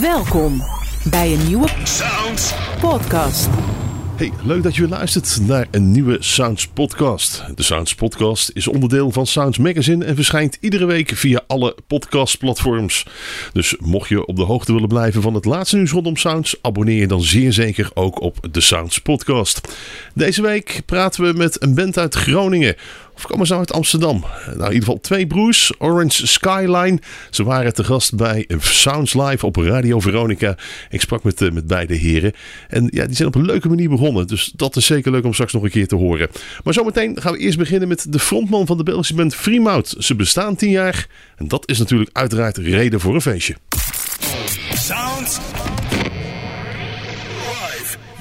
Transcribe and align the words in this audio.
Welkom 0.00 0.62
bij 1.10 1.32
een 1.32 1.46
nieuwe 1.46 1.68
Sounds. 1.84 2.54
podcast. 2.80 3.48
Hey, 4.16 4.32
leuk 4.44 4.62
dat 4.62 4.74
je 4.74 4.80
weer 4.80 4.90
luistert 4.90 5.38
naar 5.46 5.66
een 5.70 5.90
nieuwe 5.90 6.16
Sounds 6.20 6.68
podcast. 6.68 7.44
De 7.54 7.62
Sounds 7.62 7.94
podcast 7.94 8.50
is 8.54 8.68
onderdeel 8.68 9.10
van 9.10 9.26
Sounds 9.26 9.58
Magazine 9.58 10.04
en 10.04 10.14
verschijnt 10.14 10.58
iedere 10.60 10.84
week 10.84 11.10
via 11.14 11.40
alle 11.46 11.76
podcastplatforms. 11.86 13.06
Dus 13.52 13.76
mocht 13.78 14.08
je 14.08 14.26
op 14.26 14.36
de 14.36 14.42
hoogte 14.42 14.72
willen 14.72 14.88
blijven 14.88 15.22
van 15.22 15.34
het 15.34 15.44
laatste 15.44 15.76
nieuws 15.76 15.90
rondom 15.90 16.16
Sounds, 16.16 16.56
abonneer 16.62 17.00
je 17.00 17.06
dan 17.06 17.22
zeer 17.22 17.52
zeker 17.52 17.90
ook 17.94 18.20
op 18.20 18.36
de 18.50 18.60
Sounds 18.60 18.98
podcast. 18.98 19.74
Deze 20.14 20.42
week 20.42 20.82
praten 20.86 21.24
we 21.24 21.38
met 21.38 21.62
een 21.62 21.74
band 21.74 21.98
uit 21.98 22.14
Groningen. 22.14 22.76
Of 23.14 23.26
komen 23.26 23.46
ze 23.46 23.56
uit 23.56 23.72
Amsterdam? 23.72 24.20
Nou, 24.20 24.56
in 24.56 24.58
ieder 24.58 24.74
geval 24.74 25.00
twee 25.00 25.26
broers, 25.26 25.72
Orange 25.78 26.26
Skyline. 26.26 26.98
Ze 27.30 27.44
waren 27.44 27.74
te 27.74 27.84
gast 27.84 28.16
bij 28.16 28.48
Sounds 28.58 29.14
Live 29.14 29.46
op 29.46 29.56
Radio 29.56 30.00
Veronica. 30.00 30.56
Ik 30.90 31.00
sprak 31.00 31.22
met, 31.22 31.42
eh, 31.42 31.50
met 31.50 31.66
beide 31.66 31.94
heren. 31.94 32.32
En 32.68 32.88
ja, 32.90 33.06
die 33.06 33.16
zijn 33.16 33.28
op 33.28 33.34
een 33.34 33.44
leuke 33.44 33.68
manier 33.68 33.88
begonnen. 33.88 34.26
Dus 34.26 34.52
dat 34.56 34.76
is 34.76 34.86
zeker 34.86 35.10
leuk 35.10 35.24
om 35.24 35.32
straks 35.32 35.52
nog 35.52 35.62
een 35.62 35.70
keer 35.70 35.88
te 35.88 35.96
horen. 35.96 36.28
Maar 36.64 36.74
zometeen 36.74 37.20
gaan 37.20 37.32
we 37.32 37.38
eerst 37.38 37.58
beginnen 37.58 37.88
met 37.88 38.06
de 38.08 38.18
frontman 38.18 38.66
van 38.66 38.76
de 38.76 38.82
Belgische 38.82 39.14
band 39.14 39.34
Freemout. 39.34 39.94
Ze 39.98 40.14
bestaan 40.14 40.56
tien 40.56 40.70
jaar. 40.70 41.06
En 41.36 41.48
dat 41.48 41.68
is 41.68 41.78
natuurlijk 41.78 42.10
uiteraard 42.12 42.56
reden 42.56 43.00
voor 43.00 43.14
een 43.14 43.20
feestje. 43.20 43.56
Sounds. 44.74 45.38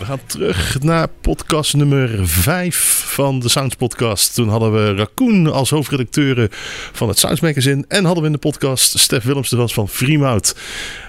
We 0.02 0.08
gaan 0.08 0.26
terug 0.26 0.82
naar 0.82 1.08
podcast 1.08 1.74
nummer 1.74 2.28
5 2.28 3.04
van 3.06 3.40
de 3.40 3.50
Sounds 3.50 3.76
Podcast. 3.76 4.34
Toen 4.34 4.50
hadden 4.50 4.74
we 4.74 4.96
Raccoon 4.96 5.48
als 5.48 5.70
hoofdredacteur 5.70 6.48
van 6.92 7.08
het 7.08 7.20
Sounds 7.20 7.42
Magazine. 7.42 7.86
En 7.88 8.04
hadden 8.04 8.22
we 8.22 8.30
in 8.30 8.36
de 8.36 8.40
podcast 8.40 9.00
Stef 9.00 9.24
Willems 9.24 9.50
de 9.50 9.56
was 9.56 9.74
van 9.74 9.90
Freemout. 9.90 10.56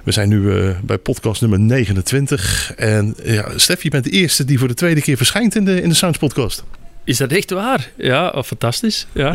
We 0.05 0.13
zijn 0.13 0.29
nu 0.29 0.59
eh, 0.59 0.77
bij 0.83 0.99
podcast 0.99 1.41
nummer 1.41 1.61
29. 1.61 2.73
En 2.77 3.15
ja, 3.25 3.49
Stef, 3.57 3.83
je 3.83 3.91
bent 3.91 4.05
de 4.05 4.11
eerste 4.11 4.45
die 4.45 4.59
voor 4.59 4.69
de 4.69 4.75
tweede 4.75 5.01
keer 5.01 5.17
verschijnt 5.17 5.55
in 5.55 5.65
de, 5.65 5.83
in 5.83 5.89
de 5.89 5.95
Sounds 5.95 6.19
Podcast. 6.19 6.65
Is 7.05 7.17
dat 7.17 7.31
echt 7.31 7.51
waar? 7.51 7.91
Ja, 7.97 8.29
oh, 8.29 8.43
fantastisch. 8.43 9.07
Ja. 9.13 9.31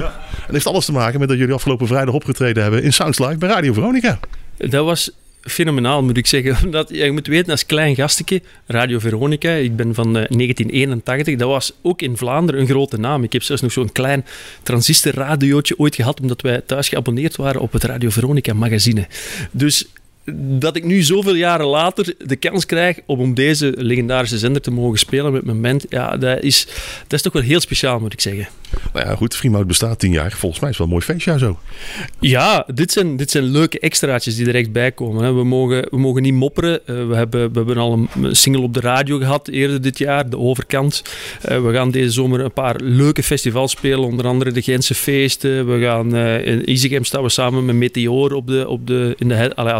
En 0.48 0.54
heeft 0.54 0.66
alles 0.66 0.86
te 0.86 0.92
maken 0.92 1.20
met 1.20 1.30
dat 1.30 1.38
jullie 1.38 1.54
afgelopen 1.54 1.88
vrijdag 1.88 2.14
opgetreden 2.14 2.64
hebben 2.64 2.84
in 2.84 2.94
Sounds 2.94 3.20
Live 3.20 3.38
bij 3.38 3.50
Radio 3.50 3.74
Veronica. 3.74 4.20
Dat 4.58 4.86
was 4.86 5.12
fenomenaal, 5.48 6.04
moet 6.04 6.18
ik 6.18 6.28
zeggen. 6.28 6.58
Omdat, 6.66 6.90
je 6.90 7.12
moet 7.12 7.28
weten, 7.28 7.52
als 7.52 7.66
klein 7.66 7.96
gastje, 7.96 8.42
Radio 8.66 9.00
Veronica, 9.00 9.52
ik 9.52 9.76
ben 9.76 9.94
van 9.94 10.08
eh, 10.08 10.14
1981, 10.14 11.36
dat 11.36 11.48
was 11.48 11.74
ook 11.82 12.02
in 12.02 12.18
Vlaanderen 12.18 12.62
een 12.62 12.68
grote 12.68 13.00
naam. 13.00 13.24
Ik 13.24 13.34
heb 13.34 13.44
zelfs 13.44 13.62
nog 13.62 13.72
zo'n 13.72 13.92
klein 13.92 14.26
transistorradiootje 14.64 15.80
ooit 15.80 15.96
gehad, 15.96 16.22
omdat 16.22 16.42
wij 16.42 16.62
thuis 16.66 16.90
geabonneerd 16.90 17.36
waren 17.36 17.62
op 17.62 17.72
het 17.72 17.84
Radio 17.84 18.10
Veronica 18.10 18.54
magazine. 18.54 19.08
Dus 19.52 19.88
dat 20.36 20.76
ik 20.76 20.84
nu 20.84 21.02
zoveel 21.02 21.36
jaren 21.36 21.66
later 21.66 22.16
de 22.26 22.36
kans 22.36 22.66
krijg 22.66 23.00
om 23.06 23.20
op 23.20 23.36
deze 23.36 23.74
legendarische 23.78 24.38
zender 24.38 24.62
te 24.62 24.72
mogen 24.72 25.00
spelen 25.00 25.32
met 25.32 25.44
mijn 25.44 25.62
band, 25.62 25.86
ja, 25.90 26.18
dat 26.18 26.44
is, 26.44 26.66
dat 27.02 27.14
is 27.14 27.22
toch 27.22 27.34
wel 27.34 27.42
heel 27.42 27.60
speciaal, 27.60 28.00
moet 28.00 28.14
ik 28.14 28.22
zeggen. 28.22 28.48
Nou 28.94 29.08
ja, 29.08 29.16
goed, 29.16 29.36
Freemout 29.36 29.68
bestaat 29.68 30.00
10 30.00 30.12
jaar. 30.12 30.32
Volgens 30.32 30.62
mij 30.62 30.70
is 30.70 30.78
het 30.78 30.88
wel 30.88 30.98
een 30.98 31.04
mooi 31.04 31.20
feestje 31.20 31.40
zo. 31.40 31.60
Ja, 32.20 32.66
dit 32.74 32.92
zijn, 32.92 33.18
dit 33.18 33.32
zijn 33.32 33.44
leuke 33.44 33.80
extraatjes 33.80 34.36
die 34.36 34.48
er 34.48 34.56
echt 34.56 34.72
bij 34.72 34.92
komen. 34.92 35.24
Hè. 35.24 35.34
We, 35.34 35.44
mogen, 35.44 35.88
we 35.90 35.98
mogen 35.98 36.22
niet 36.22 36.34
mopperen. 36.34 36.80
Uh, 36.86 37.08
we, 37.08 37.16
hebben, 37.16 37.52
we 37.52 37.58
hebben 37.58 37.78
al 37.78 38.08
een 38.22 38.36
single 38.36 38.62
op 38.62 38.74
de 38.74 38.80
radio 38.80 39.18
gehad 39.18 39.48
eerder 39.48 39.82
dit 39.82 39.98
jaar, 39.98 40.30
De 40.30 40.38
Overkant. 40.38 41.04
Uh, 41.50 41.62
we 41.62 41.74
gaan 41.74 41.92
deze 41.92 42.12
zomer 42.12 42.40
een 42.40 42.52
paar 42.52 42.76
leuke 42.82 43.24
festivals 43.24 43.72
spelen, 43.72 44.06
onder 44.06 44.28
andere 44.28 44.52
de 44.52 44.62
Gentse 44.62 44.96
Feesten. 44.96 45.78
We 45.78 45.86
gaan 45.86 46.16
uh, 46.16 46.48
in 46.48 46.66
Easygame 46.66 47.06
staan 47.06 47.24
we 47.24 47.30
samen 47.30 47.66
met 47.66 47.76
Meteor 47.76 48.34
op 48.34 48.48
de, 48.48 48.68
op 48.68 48.88
de, 48.88 49.16
in 49.18 49.28
de 49.28 49.34
head, 49.34 49.56
allee, 49.56 49.74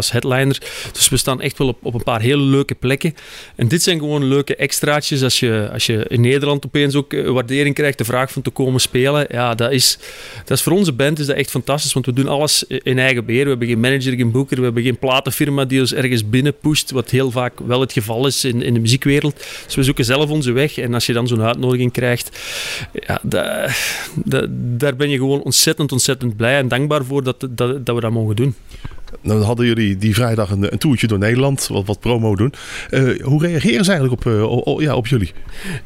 Dus 0.92 1.08
we 1.08 1.16
staan 1.16 1.40
echt 1.40 1.58
wel 1.58 1.68
op, 1.68 1.78
op 1.82 1.94
een 1.94 2.02
paar 2.02 2.20
hele 2.20 2.42
leuke 2.42 2.74
plekken. 2.74 3.14
En 3.56 3.68
dit 3.68 3.82
zijn 3.82 3.98
gewoon 3.98 4.24
leuke 4.24 4.56
extraatjes. 4.56 5.22
Als 5.22 5.40
je, 5.40 5.68
als 5.72 5.86
je 5.86 6.04
in 6.08 6.20
Nederland 6.20 6.66
opeens 6.66 6.94
ook 6.94 7.12
waardering 7.12 7.74
krijgt, 7.74 7.98
de 7.98 8.04
vraag 8.04 8.32
van 8.32 8.42
te 8.42 8.50
komen 8.50 8.80
spelen. 8.80 9.26
Ja, 9.30 9.54
dat 9.54 9.72
is, 9.72 9.98
dat 10.44 10.56
is 10.56 10.62
voor 10.62 10.72
onze 10.72 10.92
band 10.92 11.18
is 11.18 11.26
dat 11.26 11.36
echt 11.36 11.50
fantastisch, 11.50 11.92
want 11.92 12.06
we 12.06 12.12
doen 12.12 12.28
alles 12.28 12.64
in 12.66 12.98
eigen 12.98 13.24
beheer. 13.24 13.42
We 13.42 13.50
hebben 13.50 13.68
geen 13.68 13.80
manager, 13.80 14.12
geen 14.12 14.30
boeker, 14.30 14.56
we 14.56 14.64
hebben 14.64 14.82
geen 14.82 14.98
platenfirma 14.98 15.64
die 15.64 15.80
ons 15.80 15.94
ergens 15.94 16.28
binnen 16.28 16.54
wat 16.92 17.10
heel 17.10 17.30
vaak 17.30 17.60
wel 17.66 17.80
het 17.80 17.92
geval 17.92 18.26
is 18.26 18.44
in, 18.44 18.62
in 18.62 18.74
de 18.74 18.80
muziekwereld. 18.80 19.46
Dus 19.64 19.74
we 19.74 19.82
zoeken 19.82 20.04
zelf 20.04 20.30
onze 20.30 20.52
weg 20.52 20.78
en 20.78 20.94
als 20.94 21.06
je 21.06 21.12
dan 21.12 21.26
zo'n 21.26 21.42
uitnodiging 21.42 21.92
krijgt, 21.92 22.38
ja, 23.06 23.20
dat, 23.22 23.70
daar 24.52 24.96
ben 24.96 25.10
je 25.10 25.16
gewoon 25.16 25.42
ontzettend, 25.42 25.92
ontzettend 25.92 26.36
blij 26.36 26.58
en 26.58 26.68
dankbaar 26.68 27.04
voor 27.04 27.22
dat, 27.22 27.40
dat, 27.40 27.86
dat 27.86 27.94
we 27.94 28.00
dat 28.00 28.10
mogen 28.10 28.36
doen. 28.36 28.54
Nou, 29.20 29.42
hadden 29.42 29.66
jullie 29.66 29.96
die 29.96 30.14
vrijdag 30.14 30.50
een, 30.50 30.72
een 30.72 30.78
toertje 30.78 31.06
door 31.06 31.18
Nederland, 31.18 31.66
wat, 31.66 31.86
wat 31.86 32.00
promo 32.00 32.36
doen. 32.36 32.52
Uh, 32.90 33.22
hoe 33.22 33.42
reageren 33.42 33.84
ze 33.84 33.90
eigenlijk 33.90 34.26
op, 34.26 34.50
op, 34.66 34.80
ja, 34.80 34.94
op 34.96 35.06
jullie? 35.06 35.32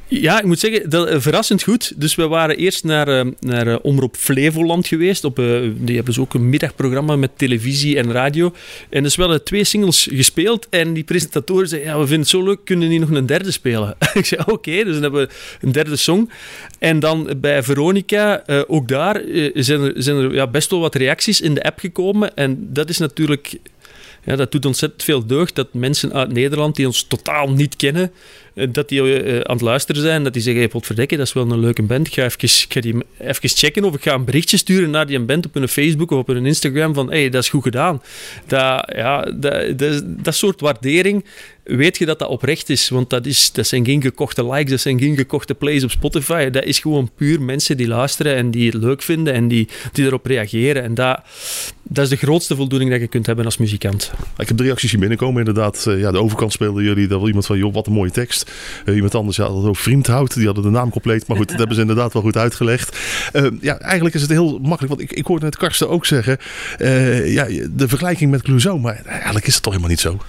Ja, 0.06 0.38
ik 0.38 0.44
moet 0.44 0.58
zeggen, 0.58 0.90
dat, 0.90 1.10
uh, 1.10 1.20
verrassend 1.20 1.62
goed. 1.62 1.92
Dus 1.96 2.14
we 2.14 2.28
waren 2.28 2.56
eerst 2.56 2.84
naar, 2.84 3.26
naar 3.40 3.78
Omroep 3.78 4.16
Flevoland 4.16 4.86
geweest. 4.86 5.24
Op, 5.24 5.36
die 5.36 5.94
hebben 5.94 6.04
dus 6.04 6.18
ook 6.18 6.34
een 6.34 6.48
middagprogramma 6.48 7.16
met 7.16 7.30
televisie 7.36 7.98
en 7.98 8.12
radio. 8.12 8.52
En 8.90 9.02
dus 9.02 9.16
we 9.16 9.22
hadden 9.22 9.44
twee 9.44 9.64
singles 9.64 10.08
gespeeld. 10.10 10.66
En 10.70 10.92
die 10.92 11.04
presentatoren 11.04 11.68
zeiden, 11.68 11.90
ja, 11.90 11.98
we 11.98 12.06
vinden 12.06 12.20
het 12.20 12.28
zo 12.28 12.44
leuk, 12.44 12.60
kunnen 12.64 12.88
die 12.88 13.00
nog 13.00 13.10
een 13.10 13.26
derde 13.26 13.50
spelen? 13.50 13.96
ik 14.14 14.26
zei, 14.26 14.40
oké, 14.46 14.84
dus 14.84 14.92
dan 14.92 15.02
hebben 15.02 15.20
we 15.20 15.34
een 15.60 15.72
derde 15.72 15.96
song. 15.96 16.30
En 16.78 17.00
dan 17.00 17.34
bij 17.36 17.62
Veronica, 17.62 18.42
ook 18.66 18.88
daar 18.88 19.22
zijn 19.54 19.80
er, 19.80 19.92
zijn 19.96 20.16
er 20.16 20.34
ja, 20.34 20.46
best 20.46 20.70
wel 20.70 20.80
wat 20.80 20.94
reacties 20.94 21.40
in 21.40 21.54
de 21.54 21.62
app 21.62 21.78
gekomen. 21.78 22.36
En 22.36 22.68
dat 22.72 22.88
is 22.88 22.98
natuurlijk 22.98 23.11
natuurlijk, 23.14 23.58
ja, 24.24 24.36
dat 24.36 24.52
doet 24.52 24.66
ontzettend 24.66 25.02
veel 25.02 25.26
deugd 25.26 25.54
dat 25.54 25.74
mensen 25.74 26.12
uit 26.12 26.32
Nederland 26.32 26.76
die 26.76 26.86
ons 26.86 27.02
totaal 27.02 27.50
niet 27.50 27.76
kennen, 27.76 28.12
dat 28.70 28.88
die 28.88 29.00
uh, 29.02 29.40
aan 29.40 29.56
het 29.56 29.60
luisteren 29.60 30.02
zijn. 30.02 30.24
Dat 30.24 30.32
die 30.32 30.42
zeggen, 30.42 30.60
hey, 30.60 30.70
potverdekke, 30.70 31.16
dat 31.16 31.26
is 31.26 31.32
wel 31.32 31.50
een 31.50 31.60
leuke 31.60 31.82
band. 31.82 32.06
Ik 32.06 32.12
ga, 32.12 32.24
even, 32.24 32.42
ik 32.42 32.66
ga 32.68 32.80
die 32.80 32.94
even 33.18 33.48
checken 33.48 33.84
of 33.84 33.94
ik 33.94 34.02
ga 34.02 34.14
een 34.14 34.24
berichtje 34.24 34.56
sturen 34.56 34.90
naar 34.90 35.06
die 35.06 35.20
band 35.20 35.46
op 35.46 35.54
hun 35.54 35.68
Facebook 35.68 36.10
of 36.10 36.18
op 36.18 36.26
hun 36.26 36.46
Instagram 36.46 36.94
van, 36.94 37.10
hey, 37.10 37.28
dat 37.28 37.42
is 37.42 37.48
goed 37.48 37.62
gedaan. 37.62 38.02
Dat, 38.46 38.92
ja, 38.96 39.22
dat, 39.76 40.02
dat 40.04 40.34
soort 40.34 40.60
waardering, 40.60 41.24
weet 41.64 41.98
je 41.98 42.06
dat 42.06 42.18
dat 42.18 42.28
oprecht 42.28 42.68
is. 42.68 42.88
Want 42.88 43.10
dat, 43.10 43.26
is, 43.26 43.52
dat 43.52 43.66
zijn 43.66 43.84
geen 43.84 44.02
gekochte 44.02 44.46
likes, 44.46 44.70
dat 44.70 44.80
zijn 44.80 44.98
geen 44.98 45.16
gekochte 45.16 45.54
plays 45.54 45.84
op 45.84 45.90
Spotify. 45.90 46.50
Dat 46.50 46.64
is 46.64 46.78
gewoon 46.78 47.10
puur 47.16 47.42
mensen 47.42 47.76
die 47.76 47.88
luisteren 47.88 48.36
en 48.36 48.50
die 48.50 48.70
het 48.70 48.82
leuk 48.82 49.02
vinden 49.02 49.34
en 49.34 49.48
die, 49.48 49.68
die 49.92 50.04
erop 50.04 50.26
reageren. 50.26 50.82
En 50.82 50.94
dat, 50.94 51.20
dat 51.82 52.04
is 52.04 52.10
de 52.10 52.16
grootste 52.16 52.56
voldoening 52.56 52.90
dat 52.90 53.00
je 53.00 53.06
kunt 53.06 53.26
hebben 53.26 53.44
als 53.44 53.56
muzikant. 53.56 54.12
Ik 54.38 54.48
heb 54.48 54.56
de 54.56 54.62
reacties 54.62 54.90
hier 54.90 55.00
binnenkomen. 55.00 55.38
Inderdaad, 55.38 55.84
ja, 55.88 56.10
de 56.10 56.18
overkant 56.18 56.52
speelden 56.52 56.84
jullie. 56.84 57.06
Dat 57.06 57.18
wel 57.18 57.26
iemand 57.26 57.46
van, 57.46 57.58
joh, 57.58 57.74
wat 57.74 57.86
een 57.86 57.92
mooie 57.92 58.10
tekst. 58.10 58.52
Uh, 58.84 58.94
iemand 58.94 59.14
anders 59.14 59.36
had 59.36 59.56
het 59.56 59.64
ook 59.64 59.76
Vriendhout. 59.76 60.34
Die 60.34 60.46
hadden 60.46 60.64
de 60.64 60.70
naam 60.70 60.90
compleet. 60.90 61.26
Maar 61.26 61.36
goed, 61.36 61.48
dat 61.48 61.58
hebben 61.58 61.74
ze 61.74 61.80
inderdaad 61.80 62.12
wel 62.12 62.22
goed 62.22 62.36
uitgelegd. 62.36 62.98
Uh, 63.32 63.46
ja, 63.60 63.78
eigenlijk 63.78 64.14
is 64.14 64.20
het 64.20 64.30
heel 64.30 64.58
makkelijk. 64.58 64.88
Want 64.88 65.00
ik, 65.00 65.12
ik 65.12 65.26
hoorde 65.26 65.44
net 65.44 65.56
Karsten 65.56 65.88
ook 65.88 66.06
zeggen. 66.06 66.38
Ja, 67.24 67.46
de 67.70 67.88
vergelijking 67.88 68.30
met 68.30 68.42
Clouseau. 68.42 68.80
Maar 68.80 69.02
eigenlijk 69.04 69.46
is 69.46 69.54
het 69.54 69.62
toch 69.62 69.72
helemaal 69.72 69.94
niet 69.94 70.00
zo. 70.00 70.20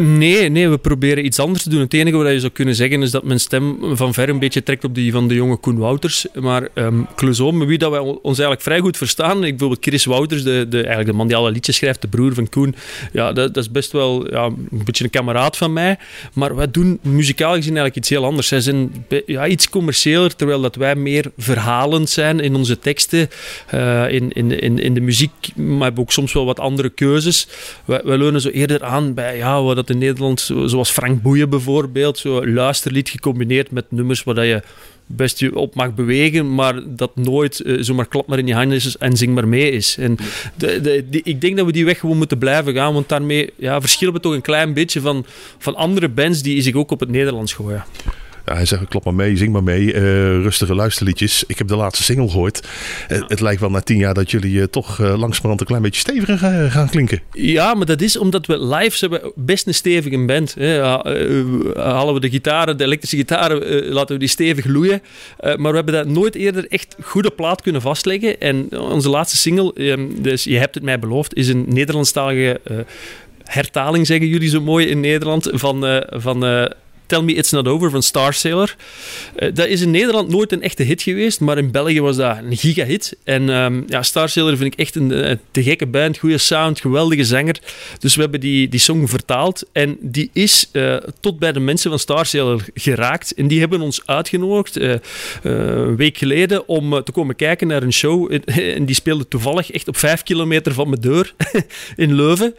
Nee, 0.00 0.48
nee, 0.48 0.68
we 0.68 0.78
proberen 0.78 1.24
iets 1.24 1.38
anders 1.38 1.62
te 1.62 1.68
doen. 1.68 1.80
Het 1.80 1.94
enige 1.94 2.16
wat 2.16 2.32
je 2.32 2.40
zou 2.40 2.52
kunnen 2.52 2.74
zeggen 2.74 3.02
is 3.02 3.10
dat 3.10 3.24
mijn 3.24 3.40
stem 3.40 3.78
van 3.96 4.14
ver 4.14 4.28
een 4.28 4.38
beetje 4.38 4.62
trekt 4.62 4.84
op 4.84 4.94
die 4.94 5.12
van 5.12 5.28
de 5.28 5.34
jonge 5.34 5.56
Koen 5.56 5.78
Wouters. 5.78 6.26
Maar 6.34 6.68
um, 6.74 7.06
met 7.52 7.68
wie 7.68 7.78
dat 7.78 7.90
wij 7.90 7.98
ons 8.00 8.22
eigenlijk 8.24 8.60
vrij 8.60 8.78
goed 8.78 8.96
verstaan, 8.96 9.36
ik, 9.36 9.50
bijvoorbeeld 9.50 9.84
Chris 9.84 10.04
Wouters, 10.04 10.42
de, 10.42 10.66
de, 10.68 10.76
eigenlijk 10.76 11.08
de 11.08 11.16
man 11.16 11.26
die 11.26 11.36
alle 11.36 11.50
liedjes 11.50 11.76
schrijft, 11.76 12.00
de 12.00 12.08
broer 12.08 12.34
van 12.34 12.48
Koen, 12.48 12.74
ja, 13.12 13.32
dat, 13.32 13.54
dat 13.54 13.64
is 13.64 13.70
best 13.70 13.92
wel 13.92 14.30
ja, 14.30 14.44
een 14.44 14.82
beetje 14.84 15.04
een 15.04 15.10
kameraad 15.10 15.56
van 15.56 15.72
mij. 15.72 15.98
Maar 16.32 16.56
wij 16.56 16.70
doen 16.70 16.98
muzikaal 17.02 17.54
gezien 17.54 17.76
eigenlijk 17.76 17.96
iets 17.96 18.08
heel 18.08 18.24
anders. 18.24 18.48
Zij 18.48 18.60
zijn 18.60 19.06
ja, 19.26 19.46
iets 19.46 19.68
commerciëler, 19.68 20.36
terwijl 20.36 20.60
dat 20.60 20.74
wij 20.74 20.94
meer 20.94 21.30
verhalend 21.36 22.10
zijn 22.10 22.40
in 22.40 22.54
onze 22.54 22.78
teksten, 22.78 23.28
uh, 23.74 24.12
in, 24.12 24.32
in, 24.32 24.60
in, 24.60 24.78
in 24.78 24.94
de 24.94 25.00
muziek, 25.00 25.56
maar 25.56 25.92
ook 25.94 26.12
soms 26.12 26.32
wel 26.32 26.44
wat 26.44 26.60
andere 26.60 26.90
keuzes. 26.90 27.48
Wij, 27.84 28.00
wij 28.04 28.16
leunen 28.16 28.40
zo 28.40 28.48
eerder 28.48 28.84
aan 28.84 29.14
bij 29.14 29.36
ja, 29.36 29.62
wat 29.62 29.76
dat 29.76 29.86
in 29.90 29.98
Nederland, 29.98 30.40
zoals 30.40 30.90
Frank 30.90 31.22
Boeien 31.22 31.50
bijvoorbeeld, 31.50 32.18
zo 32.18 32.46
luisterlied 32.46 33.08
gecombineerd 33.08 33.70
met 33.70 33.84
nummers 33.88 34.22
waar 34.22 34.44
je 34.44 34.62
best 35.08 35.38
je 35.38 35.56
op 35.56 35.74
mag 35.74 35.94
bewegen, 35.94 36.54
maar 36.54 36.82
dat 36.86 37.16
nooit 37.16 37.60
uh, 37.64 37.76
zomaar 37.80 38.08
klap 38.08 38.26
maar 38.26 38.38
in 38.38 38.46
je 38.46 38.54
handen 38.54 38.76
is 38.76 38.96
en 38.96 39.16
zing 39.16 39.34
maar 39.34 39.48
mee 39.48 39.70
is. 39.70 39.96
En 39.98 40.16
de, 40.54 40.80
de, 41.10 41.20
ik 41.22 41.40
denk 41.40 41.56
dat 41.56 41.66
we 41.66 41.72
die 41.72 41.84
weg 41.84 41.98
gewoon 41.98 42.16
moeten 42.16 42.38
blijven 42.38 42.74
gaan, 42.74 42.92
want 42.92 43.08
daarmee 43.08 43.50
ja, 43.56 43.80
verschillen 43.80 44.14
we 44.14 44.20
toch 44.20 44.32
een 44.32 44.40
klein 44.40 44.74
beetje 44.74 45.00
van, 45.00 45.26
van 45.58 45.74
andere 45.74 46.08
bands 46.08 46.42
die 46.42 46.62
zich 46.62 46.74
ook 46.74 46.90
op 46.90 47.00
het 47.00 47.10
Nederlands 47.10 47.52
gooien. 47.52 47.84
Ja, 48.48 48.54
hij 48.54 48.66
zegt, 48.66 48.88
klap 48.88 49.04
maar 49.04 49.14
mee, 49.14 49.36
zing 49.36 49.52
maar 49.52 49.62
mee. 49.62 49.94
Uh, 49.94 50.00
rustige 50.42 50.74
luisterliedjes. 50.74 51.44
Ik 51.46 51.58
heb 51.58 51.68
de 51.68 51.76
laatste 51.76 52.04
single 52.04 52.28
gehoord. 52.28 52.68
Uh, 53.08 53.22
het 53.26 53.40
lijkt 53.40 53.60
wel 53.60 53.70
na 53.70 53.80
tien 53.80 53.96
jaar 53.96 54.14
dat 54.14 54.30
jullie 54.30 54.52
uh, 54.52 54.64
toch 54.64 54.98
langzamerhand 54.98 55.60
een 55.60 55.66
klein 55.66 55.82
beetje 55.82 56.00
steviger 56.00 56.38
gaan, 56.38 56.70
gaan 56.70 56.88
klinken. 56.88 57.20
Ja, 57.32 57.74
maar 57.74 57.86
dat 57.86 58.00
is 58.00 58.16
omdat 58.18 58.46
we 58.46 58.64
live 58.64 58.98
hebben 59.00 59.32
best 59.34 59.66
een 59.66 59.74
stevige 59.74 60.24
band. 60.24 60.54
Hè. 60.54 60.82
halen 61.80 62.14
we 62.14 62.20
de 62.20 62.30
gitaren, 62.30 62.76
de 62.76 62.84
elektrische 62.84 63.16
gitaren, 63.16 63.88
laten 63.88 64.14
we 64.14 64.20
die 64.20 64.28
stevig 64.28 64.64
loeien. 64.64 65.02
maar 65.40 65.70
we 65.70 65.76
hebben 65.76 65.94
dat 65.94 66.06
nooit 66.06 66.34
eerder 66.34 66.66
echt 66.68 66.96
goede 67.02 67.30
plaat 67.30 67.62
kunnen 67.62 67.80
vastleggen. 67.80 68.40
En 68.40 68.80
onze 68.80 69.08
laatste 69.08 69.36
single, 69.36 69.72
ehm, 69.74 70.06
dus 70.18 70.44
Je 70.44 70.58
hebt 70.58 70.74
het 70.74 70.84
mij 70.84 70.98
beloofd, 70.98 71.34
is 71.34 71.48
een 71.48 71.64
Nederlandstalige 71.68 72.60
hertaling, 73.48 74.06
zeggen 74.06 74.28
jullie 74.28 74.48
zo 74.48 74.60
mooi 74.60 74.86
in 74.86 75.00
Nederland, 75.00 75.48
van, 75.52 75.86
eh, 75.86 76.20
van 76.20 76.44
eh, 76.44 76.64
Tell 77.08 77.22
Me 77.22 77.34
It's 77.34 77.50
Not 77.50 77.68
Over 77.68 77.90
van 77.90 78.02
Star 78.02 78.34
Sailor. 78.34 78.76
Eh, 79.36 79.48
dat 79.54 79.66
is 79.66 79.80
in 79.80 79.90
Nederland 79.90 80.28
nooit 80.28 80.52
een 80.52 80.62
echte 80.62 80.82
hit 80.82 81.02
geweest, 81.02 81.40
maar 81.40 81.58
in 81.58 81.70
België 81.70 82.00
was 82.00 82.16
dat 82.16 82.36
een 82.36 82.56
gigahit. 82.56 83.16
En 83.24 83.50
ehm, 83.50 83.82
ja, 83.86 84.02
Star 84.02 84.28
Sailor 84.28 84.56
vind 84.56 84.72
ik 84.72 84.78
echt 84.78 84.94
een, 84.94 85.12
eh, 85.12 85.36
te 85.50 85.62
gekke 85.62 85.86
band, 85.86 86.18
goede 86.18 86.38
sound, 86.38 86.80
geweldige 86.80 87.24
zanger. 87.24 87.60
Dus 87.98 88.14
we 88.14 88.20
hebben 88.20 88.40
die, 88.40 88.68
die 88.68 88.80
song 88.80 89.06
vertaald 89.06 89.64
en 89.72 89.96
die 90.00 90.30
is 90.32 90.68
eh, 90.72 90.96
tot 91.20 91.38
bij 91.38 91.52
de 91.52 91.60
mensen 91.60 91.90
van 91.90 91.98
Star 91.98 92.26
Sailor 92.26 92.64
geraakt. 92.74 93.34
En 93.34 93.48
die 93.48 93.60
hebben 93.60 93.80
ons 93.80 94.02
uitgenodigd 94.06 94.80
een 95.42 95.96
week 95.96 96.18
geleden 96.18 96.68
om 96.68 97.02
te 97.04 97.12
komen 97.12 97.36
kijken 97.36 97.66
naar 97.66 97.82
een 97.82 97.92
show. 97.92 98.32
En 98.78 98.84
die 98.84 98.94
speelde 98.94 99.28
toevallig 99.28 99.70
echt 99.70 99.88
op 99.88 99.96
vijf 99.96 100.22
kilometer 100.22 100.72
van 100.72 100.88
mijn 100.88 101.00
deur 101.00 101.34
in 101.96 102.14
Leuven. 102.14 102.54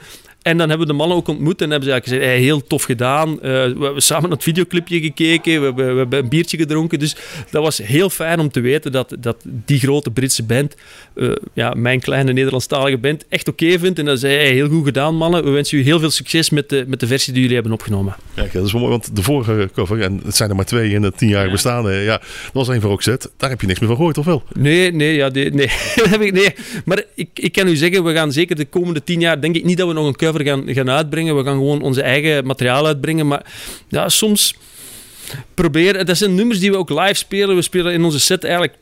En 0.50 0.57
dan 0.57 0.69
hebben 0.69 0.88
we 0.88 0.94
de 0.94 1.00
mannen 1.00 1.18
ook 1.18 1.28
ontmoet 1.28 1.62
en 1.62 1.69
hebben 1.69 1.88
ze 1.88 1.92
eigenlijk 1.92 2.22
gezegd, 2.22 2.38
hey, 2.38 2.44
heel 2.44 2.68
tof 2.68 2.84
gedaan. 2.84 3.42
Eh, 3.42 3.51
we 3.51 3.84
hebben 3.84 4.01
samen 4.01 4.24
naar 4.24 4.31
het 4.31 4.44
videoclipje 4.44 5.00
gekeken, 5.00 5.60
we 5.60 5.66
hebben, 5.66 5.92
we 5.94 5.98
hebben 5.98 6.19
een 6.19 6.30
biertje 6.30 6.57
gedronken. 6.57 7.00
Dus 7.00 7.16
dat 7.50 7.63
was 7.63 7.78
heel 7.78 8.10
fijn 8.10 8.40
om 8.40 8.51
te 8.51 8.60
weten 8.60 8.92
dat, 8.92 9.16
dat 9.19 9.38
die 9.44 9.80
grote 9.80 10.12
Britse 10.12 10.44
band, 10.44 10.75
eh, 11.16 11.31
ja, 11.54 11.74
mijn 11.74 12.00
kleine 12.00 12.34
Nederlandstalige 12.34 12.98
band, 12.98 13.25
echt 13.30 13.48
oké 13.48 13.80
vindt. 13.80 14.00
En 14.00 14.06
dan 14.06 14.18
zei 14.18 14.34
hij, 14.34 14.44
hey, 14.44 14.54
heel 14.54 14.69
goed 14.69 14.86
gedaan 14.86 15.16
mannen, 15.16 15.44
we 15.44 15.50
wensen 15.50 15.78
u 15.78 15.81
heel 15.81 16.00
veel 16.00 16.10
succes 16.10 16.50
met 16.50 16.69
de, 16.69 16.84
met 16.88 17.00
de 17.00 17.07
versie 17.07 17.31
die 17.34 17.42
jullie 17.42 17.56
hebben 17.57 17.74
opgenomen. 17.74 18.16
Kijk, 18.36 18.54
dat 18.54 18.66
is 18.66 18.72
wel 18.72 18.81
mooi, 18.81 18.94
want 18.94 19.16
de 19.16 19.24
vorige 19.24 19.69
cover, 19.74 20.02
en 20.02 20.22
het 20.25 20.36
zijn 20.36 20.50
er 20.50 20.56
maar 20.56 20.66
twee 20.66 20.92
in 20.92 21.04
het 21.04 21.18
tien 21.18 21.30
jaar 21.30 21.52
bestaan, 21.52 21.86
hè, 21.86 22.00
ja, 22.02 22.18
dat 22.18 22.52
was 22.54 22.68
een 22.68 22.81
van 22.81 22.90
Roxette. 22.90 23.30
Daar 23.38 23.50
heb 23.50 23.62
je 23.62 23.68
niks 23.68 23.80
meer 23.80 23.88
van 23.88 23.98
gehoord, 23.98 24.18
of 24.18 24.25
wel? 24.25 24.44
Nee, 24.54 24.92
nee, 24.92 25.16
ja, 25.16 25.30
nee. 25.30 25.52
Dat 26.10 26.22
ik, 26.22 26.34
nee. 26.34 26.56
Maar 26.86 27.04
ik, 27.16 27.30
ik 27.34 27.52
kan 27.52 27.68
u 27.68 27.75
zeggen, 27.75 28.04
we 28.04 28.13
gaan 28.13 28.31
zeker 28.31 28.56
de 28.56 28.66
komende 28.66 29.04
tien 29.04 29.19
jaar, 29.19 29.42
denk 29.42 29.56
ik 29.56 29.63
niet 29.63 29.78
dat 29.78 29.88
we 29.88 29.94
nog 29.94 30.07
een 30.07 30.16
cover 30.16 30.38
gaan, 30.45 30.63
gaan 30.65 30.89
uitbrengen. 30.89 31.38
We 31.38 31.44
gaan 31.44 31.57
gewoon 31.57 31.81
onze 31.81 32.01
eigen 32.01 32.45
materiaal 32.45 32.86
uitbrengen. 32.86 33.27
Maar 33.27 33.45
ja, 33.88 34.09
soms 34.09 34.56
proberen, 35.53 36.06
dat 36.06 36.18
zijn 36.18 36.36
nummers 36.36 36.59
die 36.59 36.71
we 36.71 36.77
ook 36.77 36.89
live 36.89 37.13
spelen. 37.13 37.56
We 37.56 37.62
spelen 37.62 37.94
in 37.94 38.03
onze 38.03 38.19
set 38.19 38.44
eigenlijk 38.44 38.74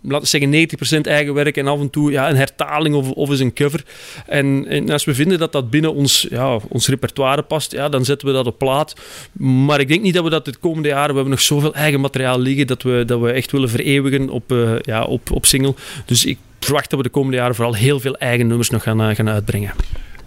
laten 0.00 0.40
we 0.40 0.48
zeggen 0.48 0.98
90% 0.98 1.00
eigen 1.00 1.34
werk 1.34 1.56
en 1.56 1.66
af 1.66 1.80
en 1.80 1.90
toe 1.90 2.10
ja, 2.10 2.30
een 2.30 2.36
hertaling 2.36 2.94
of, 2.94 3.10
of 3.10 3.30
eens 3.30 3.40
een 3.40 3.52
cover. 3.52 3.84
En, 4.26 4.66
en 4.68 4.90
als 4.90 5.04
we 5.04 5.14
vinden 5.14 5.38
dat 5.38 5.52
dat 5.52 5.70
binnen 5.70 5.94
ons, 5.94 6.26
ja, 6.30 6.58
ons 6.68 6.88
repertoire 6.88 7.42
past, 7.42 7.72
ja, 7.72 7.88
dan 7.88 8.04
zetten 8.04 8.28
we 8.28 8.34
dat 8.34 8.46
op 8.46 8.58
plaat. 8.58 8.94
Maar 9.32 9.80
ik 9.80 9.88
denk 9.88 10.02
niet 10.02 10.14
dat 10.14 10.24
we 10.24 10.30
dat 10.30 10.44
de 10.44 10.56
komende 10.60 10.88
jaren... 10.88 11.08
We 11.08 11.14
hebben 11.14 11.30
nog 11.30 11.40
zoveel 11.40 11.74
eigen 11.74 12.00
materiaal 12.00 12.40
liggen 12.40 12.66
dat 12.66 12.82
we, 12.82 13.02
dat 13.06 13.20
we 13.20 13.30
echt 13.30 13.52
willen 13.52 13.70
vereeuwigen 13.70 14.28
op, 14.28 14.52
eh, 14.52 14.78
ja, 14.82 15.04
op, 15.04 15.30
op 15.30 15.46
single. 15.46 15.74
Dus 16.04 16.24
ik 16.24 16.38
verwacht 16.60 16.90
dat 16.90 16.98
we 16.98 17.04
de 17.04 17.12
komende 17.12 17.36
jaren 17.36 17.54
vooral 17.54 17.74
heel 17.74 18.00
veel 18.00 18.16
eigen 18.16 18.46
nummers 18.46 18.70
nog 18.70 18.82
gaan, 18.82 19.00
eh, 19.00 19.14
gaan 19.14 19.28
uitbrengen. 19.28 19.72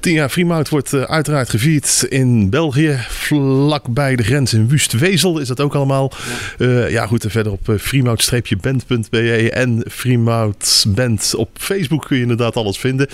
Tien 0.04 0.14
jaar 0.14 0.30
Freemout 0.30 0.70
wordt 0.70 0.94
eh, 0.94 1.02
uiteraard 1.02 1.50
gevierd 1.50 2.06
in 2.10 2.50
België, 2.50 2.98
vlakbij 3.08 4.16
de 4.16 4.24
grens 4.24 4.54
in 4.54 4.68
Wustwezel 4.68 5.40
is 5.40 5.48
dat 5.48 5.60
ook 5.60 5.76
allemaal. 5.76 6.12
Ja, 6.58 6.86
ja 6.86 7.06
goed, 7.08 7.24
en 7.24 7.32
verder 7.32 7.52
op 7.52 7.70
uh, 7.70 7.78
freemout-band.be 7.78 9.52
en 9.52 9.84
Freemout 9.90 10.86
Band 10.88 11.34
op 11.36 11.50
Facebook 11.54 12.06
kun 12.06 12.16
je 12.16 12.22
inderdaad 12.22 12.56
alles 12.56 12.78
vinden. 12.78 13.08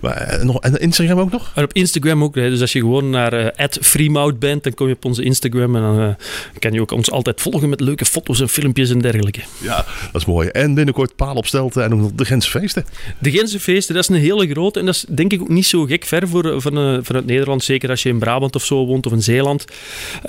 Maar, 0.00 0.16
eh, 0.16 0.44
nog, 0.44 0.60
en 0.60 0.76
Instagram 0.80 1.18
ook 1.18 1.30
nog? 1.30 1.52
En 1.54 1.64
op 1.64 1.72
Instagram 1.72 2.22
ook. 2.22 2.34
Hè. 2.34 2.50
Dus 2.50 2.60
als 2.60 2.72
je 2.72 2.78
gewoon 2.78 3.10
naar 3.10 3.40
uh, 3.40 3.66
@freemout 3.80 4.38
bent, 4.38 4.62
dan 4.62 4.74
kom 4.74 4.88
je 4.88 4.94
op 4.94 5.04
onze 5.04 5.22
Instagram 5.22 5.76
en 5.76 5.82
dan 5.82 6.16
kan 6.58 6.72
je 6.72 6.80
ook 6.80 6.90
ons 6.90 7.10
altijd 7.10 7.40
volgen 7.40 7.68
met 7.68 7.80
leuke 7.80 8.04
foto's 8.04 8.40
en 8.40 8.48
filmpjes 8.48 8.90
en 8.90 8.98
dergelijke. 8.98 9.40
Ja, 9.58 9.84
dat 10.12 10.20
is 10.20 10.26
mooi. 10.26 10.48
En 10.48 10.74
binnenkort 10.74 11.16
paal 11.16 11.34
op 11.34 11.46
stelten 11.46 11.84
en 11.84 11.94
ook 11.94 12.00
nog 12.00 12.12
de 12.12 12.24
Gentse 12.24 12.84
De 13.18 13.30
Gentse 13.30 13.60
feesten, 13.60 13.94
dat 13.94 14.02
is 14.02 14.16
een 14.16 14.22
hele 14.22 14.48
grote 14.48 14.78
en 14.78 14.86
dat 14.86 14.94
is 14.94 15.04
denk 15.08 15.32
ik 15.32 15.40
ook 15.40 15.48
niet 15.48 15.66
zo 15.66 15.84
gek 15.84 16.04
voor, 16.24 16.60
van, 16.60 17.04
vanuit 17.04 17.26
Nederland. 17.26 17.64
Zeker 17.64 17.90
als 17.90 18.02
je 18.02 18.08
in 18.08 18.18
Brabant 18.18 18.54
of 18.54 18.64
zo 18.64 18.86
woont 18.86 19.06
of 19.06 19.12
in 19.12 19.22
Zeeland. 19.22 19.64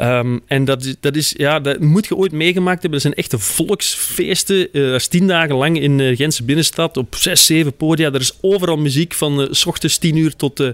Um, 0.02 0.42
en 0.48 0.66
dat, 0.66 0.96
dat, 1.00 1.16
is, 1.16 1.34
ja, 1.38 1.60
dat 1.60 1.80
moet 1.80 2.08
je 2.08 2.16
ooit 2.16 2.32
meegemaakt 2.32 2.82
hebben. 2.82 2.92
Dat 2.92 3.02
zijn 3.02 3.14
echte 3.14 3.40
volksfeesten. 3.40 4.68
Uh, 4.72 4.86
dat 4.86 5.00
is 5.00 5.08
tien 5.08 5.28
dagen 5.28 5.56
lang 5.56 5.80
in 5.80 5.98
de 5.98 6.16
Gentse 6.16 6.44
binnenstad 6.44 6.98
op 6.98 7.16
zes, 7.16 7.46
zeven 7.46 7.74
podia. 7.74 8.12
Er 8.12 8.20
is 8.20 8.38
overal 8.42 8.78
muziek 8.78 9.14
van 9.14 9.48
s 9.52 9.66
ochtends 9.66 9.98
tien 9.98 10.16
uur 10.16 10.36
tot, 10.36 10.72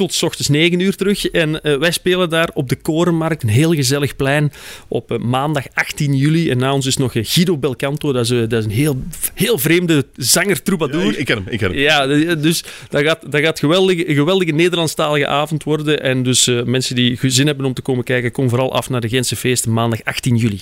tot 0.00 0.14
s 0.14 0.22
ochtends 0.22 0.48
9 0.48 0.80
uur 0.80 0.96
terug. 0.96 1.26
En 1.30 1.60
uh, 1.62 1.76
wij 1.76 1.90
spelen 1.90 2.30
daar 2.30 2.50
op 2.54 2.68
de 2.68 2.76
Korenmarkt, 2.76 3.42
een 3.42 3.48
heel 3.48 3.74
gezellig 3.74 4.16
plein, 4.16 4.52
op 4.88 5.12
uh, 5.12 5.18
maandag 5.18 5.64
18 5.74 6.16
juli. 6.16 6.50
En 6.50 6.58
na 6.58 6.72
ons 6.72 6.86
is 6.86 6.96
nog 6.96 7.14
uh, 7.14 7.24
Guido 7.26 7.58
Belcanto, 7.58 8.12
dat 8.12 8.30
is, 8.30 8.48
dat 8.48 8.52
is 8.52 8.64
een 8.64 8.70
heel, 8.70 9.02
heel 9.34 9.58
vreemde 9.58 10.06
zanger 10.16 10.62
troubadour. 10.62 11.04
Ja, 11.04 11.10
ik, 11.10 11.18
ik, 11.18 11.26
ken 11.26 11.36
hem, 11.36 11.46
ik 11.48 11.58
ken 11.58 11.70
hem. 11.70 11.78
Ja, 11.78 12.06
dus 12.34 12.64
dat 12.88 13.02
gaat, 13.02 13.32
dat 13.32 13.40
gaat 13.40 13.58
geweldige, 13.58 14.08
een 14.08 14.14
geweldige 14.14 14.52
Nederlandstalige 14.52 15.26
avond 15.26 15.64
worden. 15.64 16.02
En 16.02 16.22
dus 16.22 16.46
mensen 16.64 16.94
die 16.94 17.18
zin 17.22 17.46
hebben 17.46 17.66
om 17.66 17.74
te 17.74 17.82
komen 17.82 18.04
kijken, 18.04 18.32
kom 18.32 18.48
vooral 18.48 18.72
af 18.72 18.90
naar 18.90 19.00
de 19.00 19.08
Gentse 19.08 19.36
feesten 19.36 19.72
maandag 19.72 20.04
18 20.04 20.36
juli. 20.36 20.60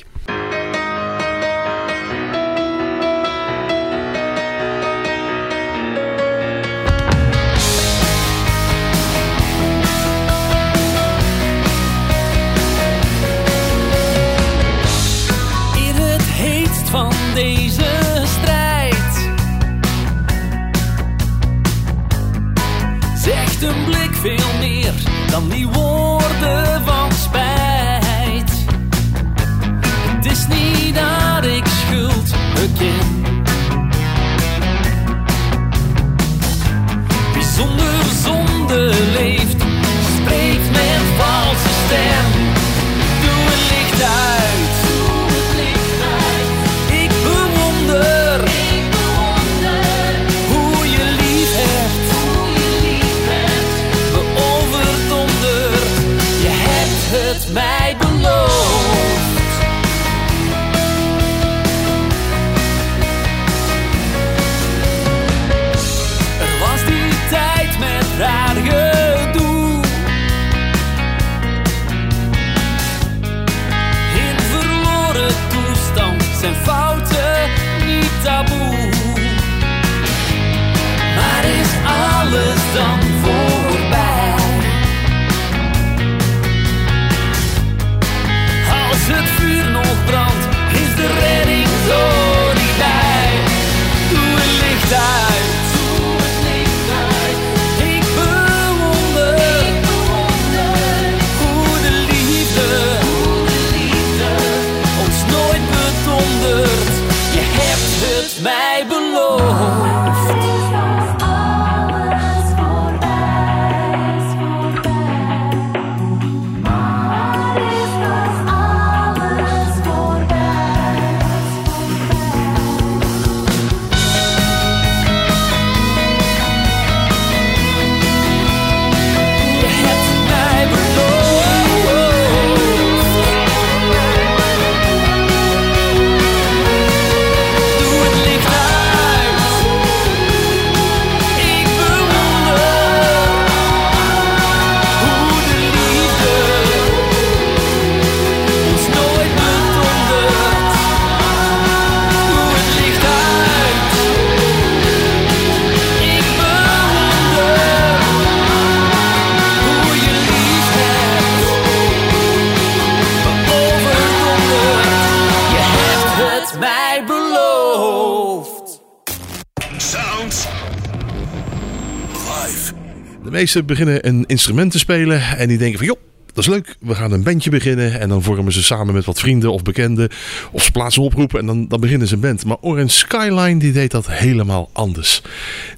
Meesten 173.39 173.67
beginnen 173.67 174.07
een 174.07 174.25
instrument 174.27 174.71
te 174.73 174.79
spelen 174.79 175.23
en 175.37 175.49
die 175.49 175.59
denken 175.59 175.79
van 175.79 175.87
joh, 175.87 175.97
dat 176.27 176.45
is 176.45 176.47
leuk. 176.47 176.77
We 176.81 176.95
gaan 176.95 177.13
een 177.13 177.23
bandje 177.23 177.51
beginnen 177.51 178.01
en 178.01 178.09
dan 178.09 178.23
vormen 178.23 178.53
ze 178.53 178.63
samen 178.63 178.95
met 178.95 179.05
wat 179.05 179.21
vrienden 179.21 179.53
of 179.53 179.63
bekenden 179.63 180.09
of 180.53 180.63
ze 180.63 180.71
plaatsen 180.71 181.03
een 181.03 181.09
oproep 181.09 181.35
en 181.35 181.47
dan, 181.47 181.69
dan 181.69 181.81
beginnen 181.81 182.09
ze 182.09 182.15
een 182.15 182.21
band. 182.21 182.45
Maar 182.45 182.57
Orange 182.61 182.89
Skyline 182.89 183.59
die 183.59 183.73
deed 183.73 183.91
dat 183.91 184.07
helemaal 184.07 184.71
anders. 184.73 185.23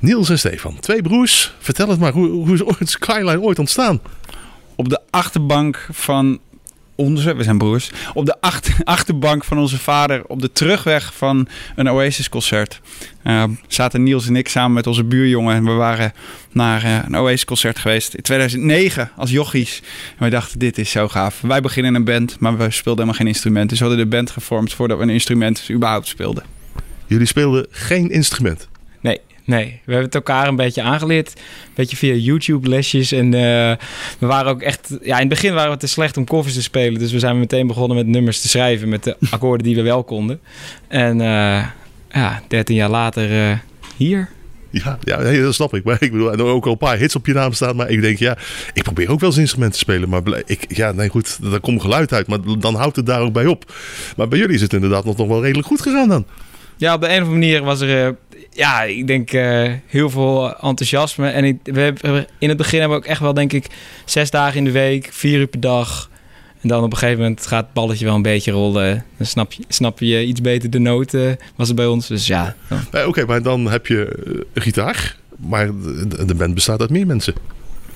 Niels 0.01 0.31
en 0.31 0.39
Stefan, 0.39 0.81
twee 0.81 1.03
broers. 1.03 1.55
Vertel 1.59 1.89
het 1.89 1.99
maar, 1.99 2.13
hoe, 2.13 2.29
hoe 2.29 2.55
is 2.55 2.63
Orange 2.63 2.87
Skyline 2.87 3.41
ooit 3.41 3.59
ontstaan? 3.59 4.01
op 4.81 4.89
de 4.89 5.01
achterbank 5.11 5.89
van 5.93 6.39
onze, 7.01 7.35
we 7.35 7.43
zijn 7.43 7.59
broers, 7.59 7.91
op 8.15 8.27
de 8.27 8.41
achter, 8.41 8.75
achterbank 8.85 9.45
van 9.45 9.59
onze 9.59 9.79
vader 9.79 10.25
op 10.27 10.41
de 10.41 10.53
terugweg 10.53 11.15
van 11.15 11.49
een 11.77 11.91
Oasis-concert. 11.91 12.81
eh, 13.23 13.45
zaten 13.67 14.03
Niels 14.03 14.27
en 14.27 14.37
ik 14.37 14.49
samen 14.49 14.73
met 14.73 14.87
onze 14.87 15.05
buurjongen 15.05 15.55
en 15.55 15.65
we 15.65 15.71
waren 15.71 16.13
naar 16.53 16.85
eh, 16.85 16.99
een 17.07 17.17
Oasis-concert 17.17 17.79
geweest 17.79 18.15
in 18.15 18.23
2009 18.23 19.11
als 19.17 19.31
jochies. 19.31 19.83
En 20.11 20.17
wij 20.19 20.31
dachten, 20.31 20.59
dit 20.59 20.79
is 20.79 20.91
zo 20.91 21.09
gaaf. 21.09 21.41
Wij 21.41 21.61
beginnen 21.61 21.95
een 21.95 22.05
band, 22.05 22.37
maar 22.39 22.57
we 22.57 22.71
speelden 22.71 23.05
helemaal 23.05 23.15
geen 23.15 23.27
instrument. 23.27 23.69
Dus 23.71 23.79
we 23.79 23.85
hadden 23.85 24.05
de 24.05 24.17
band 24.17 24.31
gevormd 24.31 24.73
voordat 24.73 24.99
we 24.99 25.03
een 25.03 25.11
instrument 25.11 25.69
überhaupt 25.71 26.07
speelden. 26.07 26.43
Jullie 27.07 27.27
speelden 27.27 27.67
geen 27.71 28.11
instrument. 28.11 28.70
Nee. 29.51 29.81
We 29.85 29.93
hebben 29.93 30.05
het 30.05 30.15
elkaar 30.15 30.49
een 30.49 30.57
beetje 30.57 30.83
aangeleerd. 30.83 31.33
Een 31.37 31.73
beetje 31.75 31.97
via 31.97 32.15
YouTube-lesjes. 32.15 33.13
En 33.13 33.35
eh, 33.35 33.77
we 34.19 34.27
waren 34.27 34.51
ook 34.51 34.63
echt... 34.63 34.99
Ja, 35.03 35.15
in 35.15 35.21
het 35.21 35.29
begin 35.29 35.55
waren 35.55 35.71
we 35.73 35.77
te 35.77 35.87
slecht 35.87 36.17
om 36.17 36.25
covers 36.25 36.55
te 36.55 36.63
spelen. 36.63 36.99
Dus 36.99 37.13
we 37.13 37.19
zijn 37.19 37.39
meteen 37.39 37.67
begonnen 37.67 37.97
met 37.97 38.07
nummers 38.07 38.41
te 38.41 38.49
schrijven. 38.49 38.89
Met 38.89 39.05
de 39.05 39.17
akkoorden 39.31 39.67
die 39.67 39.75
we 39.75 39.83
wel 39.83 40.05
konden. 40.05 40.41
En 40.89 41.21
eh, 41.21 41.67
ja, 42.13 42.43
13 42.49 42.77
jaar 42.77 42.91
later 42.91 43.51
eh, 43.51 43.59
hier. 43.97 44.29
Ja, 44.71 44.99
ja 45.01 45.21
nee, 45.21 45.43
dat 45.43 45.55
snap 45.55 45.75
ik. 45.75 45.85
Maar 45.85 45.97
ik 46.01 46.13
bedoel, 46.13 46.33
en 46.33 46.41
ook 46.41 46.65
al 46.65 46.73
een 46.73 46.79
paar 46.79 46.99
hits 46.99 47.17
op 47.17 47.27
je 47.27 47.33
naam 47.33 47.53
staan. 47.53 47.77
Maar 47.77 47.91
ik 47.91 48.01
denk, 48.01 48.19
ja, 48.19 48.39
ik 48.73 48.83
probeer 48.83 49.11
ook 49.11 49.21
wel 49.21 49.29
eens 49.29 49.39
instrumenten 49.39 49.79
te 49.79 49.85
spelen. 49.85 50.09
Maar 50.09 50.43
ik, 50.47 50.77
ja, 50.77 50.93
nee, 50.93 51.09
goed, 51.09 51.51
daar 51.51 51.61
komt 51.61 51.81
geluid 51.81 52.13
uit. 52.13 52.27
Maar 52.27 52.39
dan 52.59 52.75
houdt 52.75 52.97
het 52.97 53.07
daar 53.07 53.21
ook 53.21 53.33
bij 53.33 53.47
op. 53.47 53.73
Maar 54.17 54.29
bij 54.29 54.39
jullie 54.39 54.55
is 54.55 54.63
het 54.63 54.73
inderdaad 54.73 55.05
nog, 55.05 55.17
nog 55.17 55.29
wel 55.29 55.43
redelijk 55.43 55.67
goed 55.67 55.83
gegaan 55.83 56.09
dan. 56.09 56.27
Ja, 56.81 56.95
op 56.95 57.01
de 57.01 57.07
een 57.07 57.23
of 57.23 57.29
andere 57.29 57.39
manier 57.39 57.63
was 57.63 57.81
er... 57.81 58.17
ja, 58.61 58.83
ik 58.83 59.07
denk 59.07 59.33
eh, 59.33 59.73
heel 59.87 60.11
veel 60.11 60.57
enthousiasme. 60.61 61.29
En 61.29 61.45
ik, 61.45 61.57
we 61.63 61.81
hebben, 61.81 62.27
in 62.39 62.49
het 62.49 62.59
begin 62.59 62.81
hebben 62.81 62.99
we 62.99 63.05
ook 63.05 63.11
echt 63.11 63.21
wel, 63.21 63.35
denk 63.35 63.53
ik... 63.53 63.67
Zes 64.05 64.31
dagen 64.31 64.59
in 64.59 64.65
de 64.65 64.71
week, 64.71 65.09
vier 65.13 65.39
uur 65.39 65.47
per 65.47 65.61
dag... 65.61 66.09
En 66.61 66.69
dan 66.69 66.83
op 66.83 66.93
een 66.93 66.99
gegeven 66.99 67.21
moment 67.23 67.47
gaat 67.47 67.65
het 67.65 67.73
balletje 67.73 68.05
wel 68.05 68.15
een 68.15 68.23
beetje 68.23 68.51
rollen. 68.51 69.05
Dan 69.17 69.27
snap 69.27 69.53
je, 69.53 69.63
snap 69.69 69.99
je 69.99 70.25
iets 70.25 70.41
beter 70.41 70.71
de 70.71 70.79
noten, 70.79 71.37
was 71.57 71.67
het 71.67 71.77
bij 71.77 71.87
ons. 71.87 72.07
Dus 72.07 72.27
ja, 72.27 72.57
Eh, 72.91 73.07
Oké, 73.07 73.25
maar 73.25 73.43
dan 73.43 73.71
heb 73.71 73.87
je 73.87 74.07
eh, 74.55 74.63
gitaar. 74.63 75.17
Maar 75.37 75.67
de, 75.67 76.25
de 76.25 76.35
band 76.35 76.55
bestaat 76.55 76.81
uit 76.81 76.91
meer 76.91 77.07
mensen. 77.07 77.35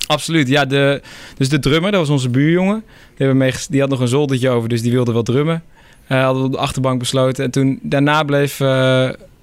Absoluut, 0.07 0.49
ja. 0.49 0.65
De, 0.65 1.03
dus 1.37 1.49
de 1.49 1.59
drummer, 1.59 1.91
dat 1.91 2.01
was 2.01 2.11
onze 2.11 2.29
buurjongen. 2.29 2.83
Die, 2.87 3.27
hebben 3.27 3.37
mee, 3.37 3.53
die 3.69 3.81
had 3.81 3.91
nog 3.91 4.01
een 4.01 4.09
zoldertje 4.09 4.49
over, 4.49 4.69
dus 4.69 4.83
die 4.83 4.93
wilde 4.93 5.13
wel 5.13 5.23
drummen. 5.23 5.63
Eh 6.07 6.23
hadden 6.23 6.43
we 6.43 6.49
op 6.49 6.53
de 6.53 6.59
achterbank 6.59 6.99
besloten. 6.99 7.45
En 7.45 7.51
toen 7.51 7.79
daarna 7.83 8.23
bleef, 8.23 8.59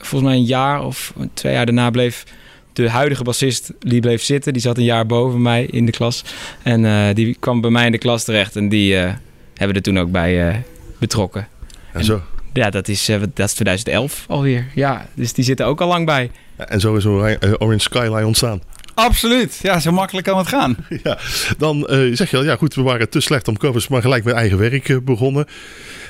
volgens 0.05 0.31
mij 0.31 0.39
een 0.39 0.45
jaar 0.45 0.85
of 0.85 1.13
twee 1.33 1.53
jaar 1.53 1.65
daarna 1.65 1.89
bleef 1.89 2.23
de 2.73 2.89
huidige 2.89 3.23
bassist, 3.23 3.71
die 3.79 4.01
bleef 4.01 4.23
zitten. 4.23 4.53
Die 4.53 4.61
zat 4.61 4.77
een 4.77 4.83
jaar 4.83 5.05
boven 5.05 5.41
mij 5.41 5.65
in 5.65 5.85
de 5.85 5.91
klas. 5.91 6.23
En 6.63 6.85
eh, 6.85 7.15
die 7.15 7.35
kwam 7.39 7.61
bij 7.61 7.69
mij 7.71 7.85
in 7.85 7.91
de 7.91 7.97
klas 7.97 8.23
terecht. 8.23 8.55
En 8.55 8.69
die 8.69 8.95
eh, 8.97 9.03
hebben 9.47 9.67
we 9.67 9.73
er 9.73 9.81
toen 9.81 9.99
ook 9.99 10.11
bij 10.11 10.47
eh, 10.49 10.55
betrokken. 10.97 11.47
En 11.93 12.03
zo, 12.03 12.21
Ja, 12.53 12.69
dat 12.69 12.87
is, 12.87 13.09
eh, 13.09 13.19
dat 13.33 13.47
is 13.47 13.53
2011 13.53 14.25
alweer. 14.27 14.65
Ja, 14.75 15.07
dus 15.13 15.33
die 15.33 15.43
zitten 15.43 15.65
ook 15.65 15.81
al 15.81 15.87
lang 15.87 16.05
bij. 16.05 16.31
en 16.57 16.79
zo 16.79 16.95
is 16.95 17.05
Orange 17.05 17.79
Skyline 17.79 18.25
ontstaan. 18.25 18.61
Absoluut, 18.93 19.59
ja, 19.61 19.79
zo 19.79 19.91
makkelijk 19.91 20.27
kan 20.27 20.37
het 20.37 20.47
gaan. 20.47 20.75
Ja, 21.03 21.17
dan 21.57 21.87
eh, 21.87 22.15
zeg 22.15 22.29
je 22.31 22.37
al, 22.37 22.43
ja 22.43 22.55
goed, 22.55 22.73
we 22.75 22.81
waren 22.81 23.09
te 23.09 23.19
slecht 23.19 23.47
om 23.47 23.57
covers, 23.57 23.87
maar 23.87 24.01
gelijk 24.01 24.23
met 24.23 24.33
eigen 24.33 24.57
werk 24.57 25.05
begonnen. 25.05 25.45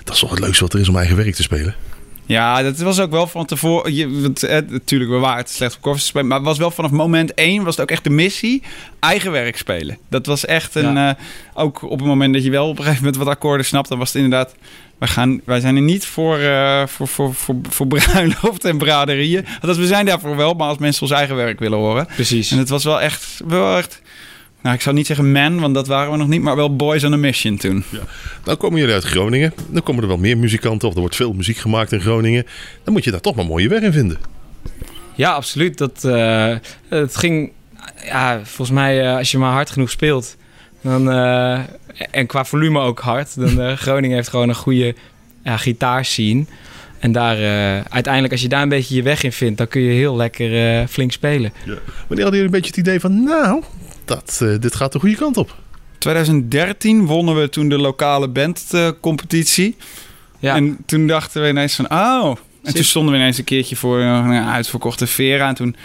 Dat 0.03 0.13
is 0.13 0.19
toch 0.19 0.29
het 0.29 0.39
leukste 0.39 0.63
wat 0.63 0.73
er 0.73 0.79
is 0.79 0.89
om 0.89 0.97
eigen 0.97 1.15
werk 1.15 1.35
te 1.35 1.41
spelen. 1.41 1.75
Ja, 2.25 2.63
dat 2.63 2.77
was 2.77 2.99
ook 2.99 3.11
wel 3.11 3.27
van 3.27 3.45
tevoren. 3.45 3.93
Je, 3.93 4.31
natuurlijk, 4.69 5.11
we 5.11 5.17
waren 5.17 5.45
te 5.45 5.53
slecht 5.53 5.77
op 5.81 5.99
spelen. 5.99 6.27
Maar 6.27 6.37
het 6.37 6.47
was 6.47 6.57
wel 6.57 6.71
vanaf 6.71 6.91
moment 6.91 7.33
één 7.33 7.63
was 7.63 7.75
het 7.75 7.83
ook 7.83 7.91
echt 7.91 8.03
de 8.03 8.09
missie. 8.09 8.63
Eigen 8.99 9.31
werk 9.31 9.57
spelen. 9.57 9.97
Dat 10.09 10.25
was 10.25 10.45
echt 10.45 10.75
een... 10.75 10.97
eh, 10.97 11.09
ook 11.53 11.81
op 11.81 11.99
het 11.99 12.07
moment 12.07 12.33
dat 12.33 12.43
je 12.43 12.51
wel 12.51 12.67
op 12.67 12.77
een 12.77 12.83
gegeven 12.83 13.03
moment 13.03 13.23
wat 13.23 13.33
akkoorden 13.33 13.65
snapt... 13.65 13.89
dan 13.89 13.97
was 13.97 14.13
het 14.13 14.23
inderdaad... 14.23 14.55
Wij, 14.97 15.09
gaan, 15.09 15.41
wij 15.45 15.59
zijn 15.59 15.75
er 15.75 15.81
niet 15.81 16.05
voor, 16.05 16.37
eh, 16.37 16.87
voor, 16.87 17.07
voor, 17.07 17.33
voor, 17.33 17.55
voor 17.69 17.87
bruiloft 17.87 18.65
en 18.65 18.77
braderieën. 18.77 19.45
Althans, 19.53 19.77
we 19.77 19.87
zijn 19.87 20.05
daarvoor 20.05 20.35
wel, 20.35 20.53
maar 20.53 20.67
als 20.67 20.77
mensen 20.77 21.01
ons 21.01 21.11
eigen 21.11 21.35
werk 21.35 21.59
willen 21.59 21.77
horen. 21.77 22.07
Precies. 22.15 22.51
En 22.51 22.57
het 22.57 22.69
was 22.69 22.83
wel 22.83 23.01
echt... 23.01 23.41
Wel 23.47 23.77
echt 23.77 24.01
nou, 24.61 24.75
ik 24.75 24.81
zou 24.81 24.95
niet 24.95 25.07
zeggen 25.07 25.31
man, 25.31 25.59
want 25.59 25.73
dat 25.73 25.87
waren 25.87 26.11
we 26.11 26.17
nog 26.17 26.27
niet. 26.27 26.41
Maar 26.41 26.55
wel 26.55 26.75
boys 26.75 27.03
on 27.03 27.13
a 27.13 27.17
mission 27.17 27.57
toen. 27.57 27.83
Dan 28.43 28.57
komen 28.57 28.79
jullie 28.79 28.93
uit 28.93 29.03
Groningen. 29.03 29.53
Dan 29.69 29.83
komen 29.83 30.01
er 30.01 30.07
wel 30.07 30.17
meer 30.17 30.37
muzikanten 30.37 30.87
of 30.87 30.93
er 30.93 30.99
wordt 30.99 31.15
veel 31.15 31.33
muziek 31.33 31.57
gemaakt 31.57 31.91
in 31.91 32.01
Groningen. 32.01 32.45
Dan 32.83 32.93
moet 32.93 33.03
je 33.03 33.11
daar 33.11 33.21
toch 33.21 33.35
maar 33.35 33.45
mooie 33.45 33.67
weg 33.67 33.81
in 33.81 33.93
vinden. 33.93 34.17
Ja, 35.15 35.31
absoluut. 35.31 35.77
Dat, 35.77 36.03
eh, 36.03 36.55
het 36.89 37.17
ging, 37.17 37.51
ja, 38.03 38.39
volgens 38.43 38.77
mij, 38.77 39.07
eh, 39.07 39.17
als 39.17 39.31
je 39.31 39.37
maar 39.37 39.51
hard 39.51 39.69
genoeg 39.69 39.89
speelt, 39.89 40.37
dan, 40.81 41.11
eh, 41.11 41.59
en 42.11 42.25
qua 42.25 42.45
volume 42.45 42.79
ook 42.79 42.99
hard, 42.99 43.35
dan 43.35 43.59
uh, 43.59 43.71
Groningen 43.85 44.15
heeft 44.15 44.29
gewoon 44.29 44.49
een 44.49 44.55
goede 44.55 44.95
ja, 45.43 45.57
gitaarscene. 45.57 46.45
En 46.99 47.11
daar, 47.11 47.39
uh, 47.39 47.81
uiteindelijk, 47.89 48.33
als 48.33 48.41
je 48.41 48.47
daar 48.47 48.61
een 48.61 48.69
beetje 48.69 48.95
je 48.95 49.03
weg 49.03 49.23
in 49.23 49.31
vindt, 49.31 49.57
dan 49.57 49.67
kun 49.67 49.81
je 49.81 49.91
heel 49.91 50.15
lekker 50.15 50.79
uh, 50.79 50.87
flink 50.87 51.11
spelen. 51.11 51.53
Ja. 51.65 51.73
Wanneer 52.07 52.23
hadden 52.23 52.25
jullie 52.25 52.43
een 52.43 52.51
beetje 52.51 52.67
het 52.67 52.77
idee 52.77 52.99
van, 52.99 53.23
nou, 53.23 53.63
dat, 54.11 54.39
uh, 54.43 54.59
dit 54.59 54.75
gaat 54.75 54.91
de 54.91 54.99
goede 54.99 55.15
kant 55.15 55.37
op? 55.37 55.55
2013 55.97 57.05
wonnen 57.05 57.35
we 57.39 57.49
toen 57.49 57.69
de 57.69 57.77
lokale 57.77 58.27
bandcompetitie. 58.27 59.75
ja. 60.39 60.55
En 60.55 60.77
toen 60.85 61.07
dachten 61.07 61.41
we 61.41 61.49
ineens 61.49 61.75
van, 61.75 61.91
oh. 61.91 62.35
En 62.63 62.73
toen 62.73 62.83
stonden 62.83 63.13
we 63.13 63.19
ineens 63.19 63.37
een 63.37 63.43
keertje 63.43 63.75
voor 63.75 63.99
een 63.99 64.45
uitverkochte 64.45 65.07
Vera. 65.07 65.47
En 65.47 65.55
toen 65.55 65.75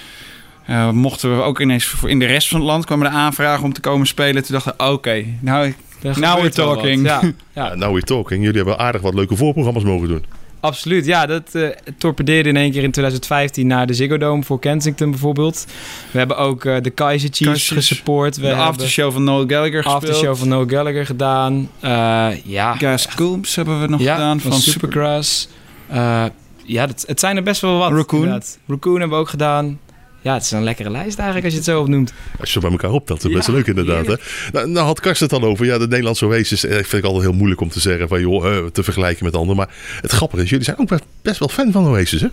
uh, 0.71 0.91
mochten 0.91 1.37
we 1.37 1.43
ook 1.43 1.61
ineens 1.61 1.85
voor 1.85 2.11
in 2.11 2.19
de 2.19 2.27
rest 2.27 2.49
van 2.49 2.61
het 2.61 2.69
land 2.69 2.85
kwamen 2.85 3.11
de 3.11 3.17
aanvragen 3.17 3.65
om 3.65 3.73
te 3.73 3.81
komen 3.81 4.07
spelen. 4.07 4.43
Toen 4.45 4.55
dachten 4.55 4.75
we, 4.77 4.85
oké, 4.85 4.93
okay, 4.93 5.39
nou, 5.41 5.75
now 6.03 6.35
we're 6.35 6.51
talking. 6.51 7.07
Ja. 7.07 7.21
ja. 7.53 7.75
now 7.75 7.91
we're 7.91 8.07
talking. 8.07 8.43
Jullie 8.43 8.57
hebben 8.57 8.79
aardig 8.79 9.01
wat 9.01 9.15
leuke 9.15 9.37
voorprogramma's 9.37 9.85
mogen 9.85 10.09
doen. 10.09 10.25
Absoluut, 10.61 11.07
ja. 11.07 11.27
Dat 11.27 11.51
uh, 11.53 11.69
torpedeerde 11.99 12.49
in 12.49 12.57
één 12.57 12.71
keer 12.71 12.83
in 12.83 12.91
2015 12.91 13.67
naar 13.67 13.87
de 13.87 13.95
Ziggo 13.95 14.19
Dome 14.19 14.43
voor 14.43 14.59
Kensington 14.59 15.11
bijvoorbeeld. 15.11 15.67
We 16.11 16.19
hebben 16.19 16.37
ook 16.37 16.65
uh, 16.65 16.77
de 16.83 16.91
Kaiser 16.91 17.29
Chiefs 17.33 17.69
gesupport. 17.69 18.37
We 18.37 18.47
de 18.47 18.55
aftershow 18.55 19.13
van 19.13 19.25
Noel 19.25 19.47
Gallagher 19.47 19.83
gespeeld. 19.83 19.95
aftershow 19.95 20.37
van 20.37 20.49
Noel 20.49 20.67
Gallagher 20.67 21.07
gedaan. 21.07 21.71
Uh, 21.85 22.29
ja. 22.45 22.75
Gas 22.75 23.09
Coombs 23.15 23.57
hebben 23.57 23.81
we 23.81 23.87
nog 23.87 24.01
ja, 24.01 24.15
gedaan. 24.15 24.41
Van, 24.41 24.51
van 24.51 24.61
Supergrass. 24.61 25.49
Super... 25.89 26.31
ja, 26.65 26.87
dat, 26.87 27.05
het 27.07 27.21
zijn 27.21 27.37
er 27.37 27.43
best 27.43 27.61
wel 27.61 27.79
wat. 27.79 27.91
Raccoon. 27.91 28.21
Inderdaad. 28.21 28.59
Raccoon 28.67 28.99
hebben 28.99 29.17
we 29.17 29.23
ook 29.23 29.31
gedaan. 29.31 29.79
Ja, 30.27 30.35
het 30.35 30.43
is 30.43 30.51
een 30.51 30.63
lekkere 30.63 30.91
lijst 30.91 31.19
eigenlijk 31.19 31.45
als 31.45 31.53
je 31.53 31.59
het 31.59 31.69
zo 31.69 31.81
opnoemt. 31.81 32.13
Als 32.41 32.53
je 32.53 32.61
bij 32.61 32.71
elkaar 32.71 32.91
optelt, 32.91 33.23
dat 33.23 33.31
is 33.31 33.37
best 33.37 33.49
ja, 33.49 33.55
leuk 33.55 33.67
inderdaad. 33.67 34.07
Hè? 34.07 34.15
Nou, 34.53 34.69
nou, 34.69 34.87
had 34.87 35.01
Karsten 35.01 35.29
het 35.29 35.43
al 35.43 35.49
over. 35.49 35.67
Ja, 35.67 35.79
de 35.79 35.89
Nederlandse 35.89 36.27
Oasis 36.27 36.61
vind 36.61 36.93
ik 36.93 37.05
altijd 37.05 37.25
heel 37.25 37.33
moeilijk 37.33 37.61
om 37.61 37.69
te 37.69 37.81
zeggen. 37.81 38.09
Van, 38.09 38.21
joh, 38.21 38.67
te 38.67 38.83
vergelijken 38.83 39.25
met 39.25 39.35
anderen. 39.35 39.57
Maar 39.57 39.75
het 40.01 40.11
grappige 40.11 40.43
is, 40.43 40.51
jullie 40.51 40.65
zijn 40.65 40.79
ook 40.79 40.99
best 41.23 41.39
wel 41.39 41.49
fan 41.49 41.73
van 41.73 41.87
Oasis, 41.87 42.21
hè? 42.21 42.29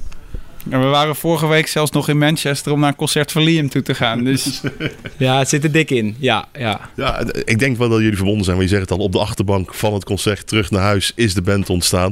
Ja, 0.70 0.80
we 0.80 0.86
waren 0.86 1.16
vorige 1.16 1.48
week 1.48 1.68
zelfs 1.68 1.92
nog 1.92 2.10
in 2.10 2.18
Manchester 2.18 2.72
om 2.72 2.80
naar 2.80 2.90
een 2.90 2.96
concert 2.96 3.32
van 3.32 3.44
Liam 3.44 3.70
toe 3.70 3.82
te 3.82 3.96
gaan. 3.96 4.24
Dus... 4.24 4.62
ja, 5.18 5.38
het 5.38 5.50
zit 5.50 5.64
er 5.64 5.72
dik 5.72 5.90
in. 5.92 6.16
Ja, 6.20 6.48
ja. 6.58 6.90
ja, 6.96 7.24
ik 7.46 7.60
denk 7.60 7.78
wel 7.78 7.90
dat 7.90 8.00
jullie 8.00 8.16
verbonden 8.16 8.44
zijn. 8.44 8.56
Maar 8.56 8.66
je 8.66 8.72
zegt 8.72 8.90
het 8.90 8.92
al, 8.92 9.06
op 9.06 9.12
de 9.12 9.20
achterbank 9.20 9.74
van 9.74 9.94
het 9.94 10.04
concert 10.04 10.48
terug 10.48 10.72
naar 10.72 10.82
huis 10.82 11.12
is 11.16 11.34
de 11.34 11.42
band 11.42 11.70
ontstaan. 11.70 12.12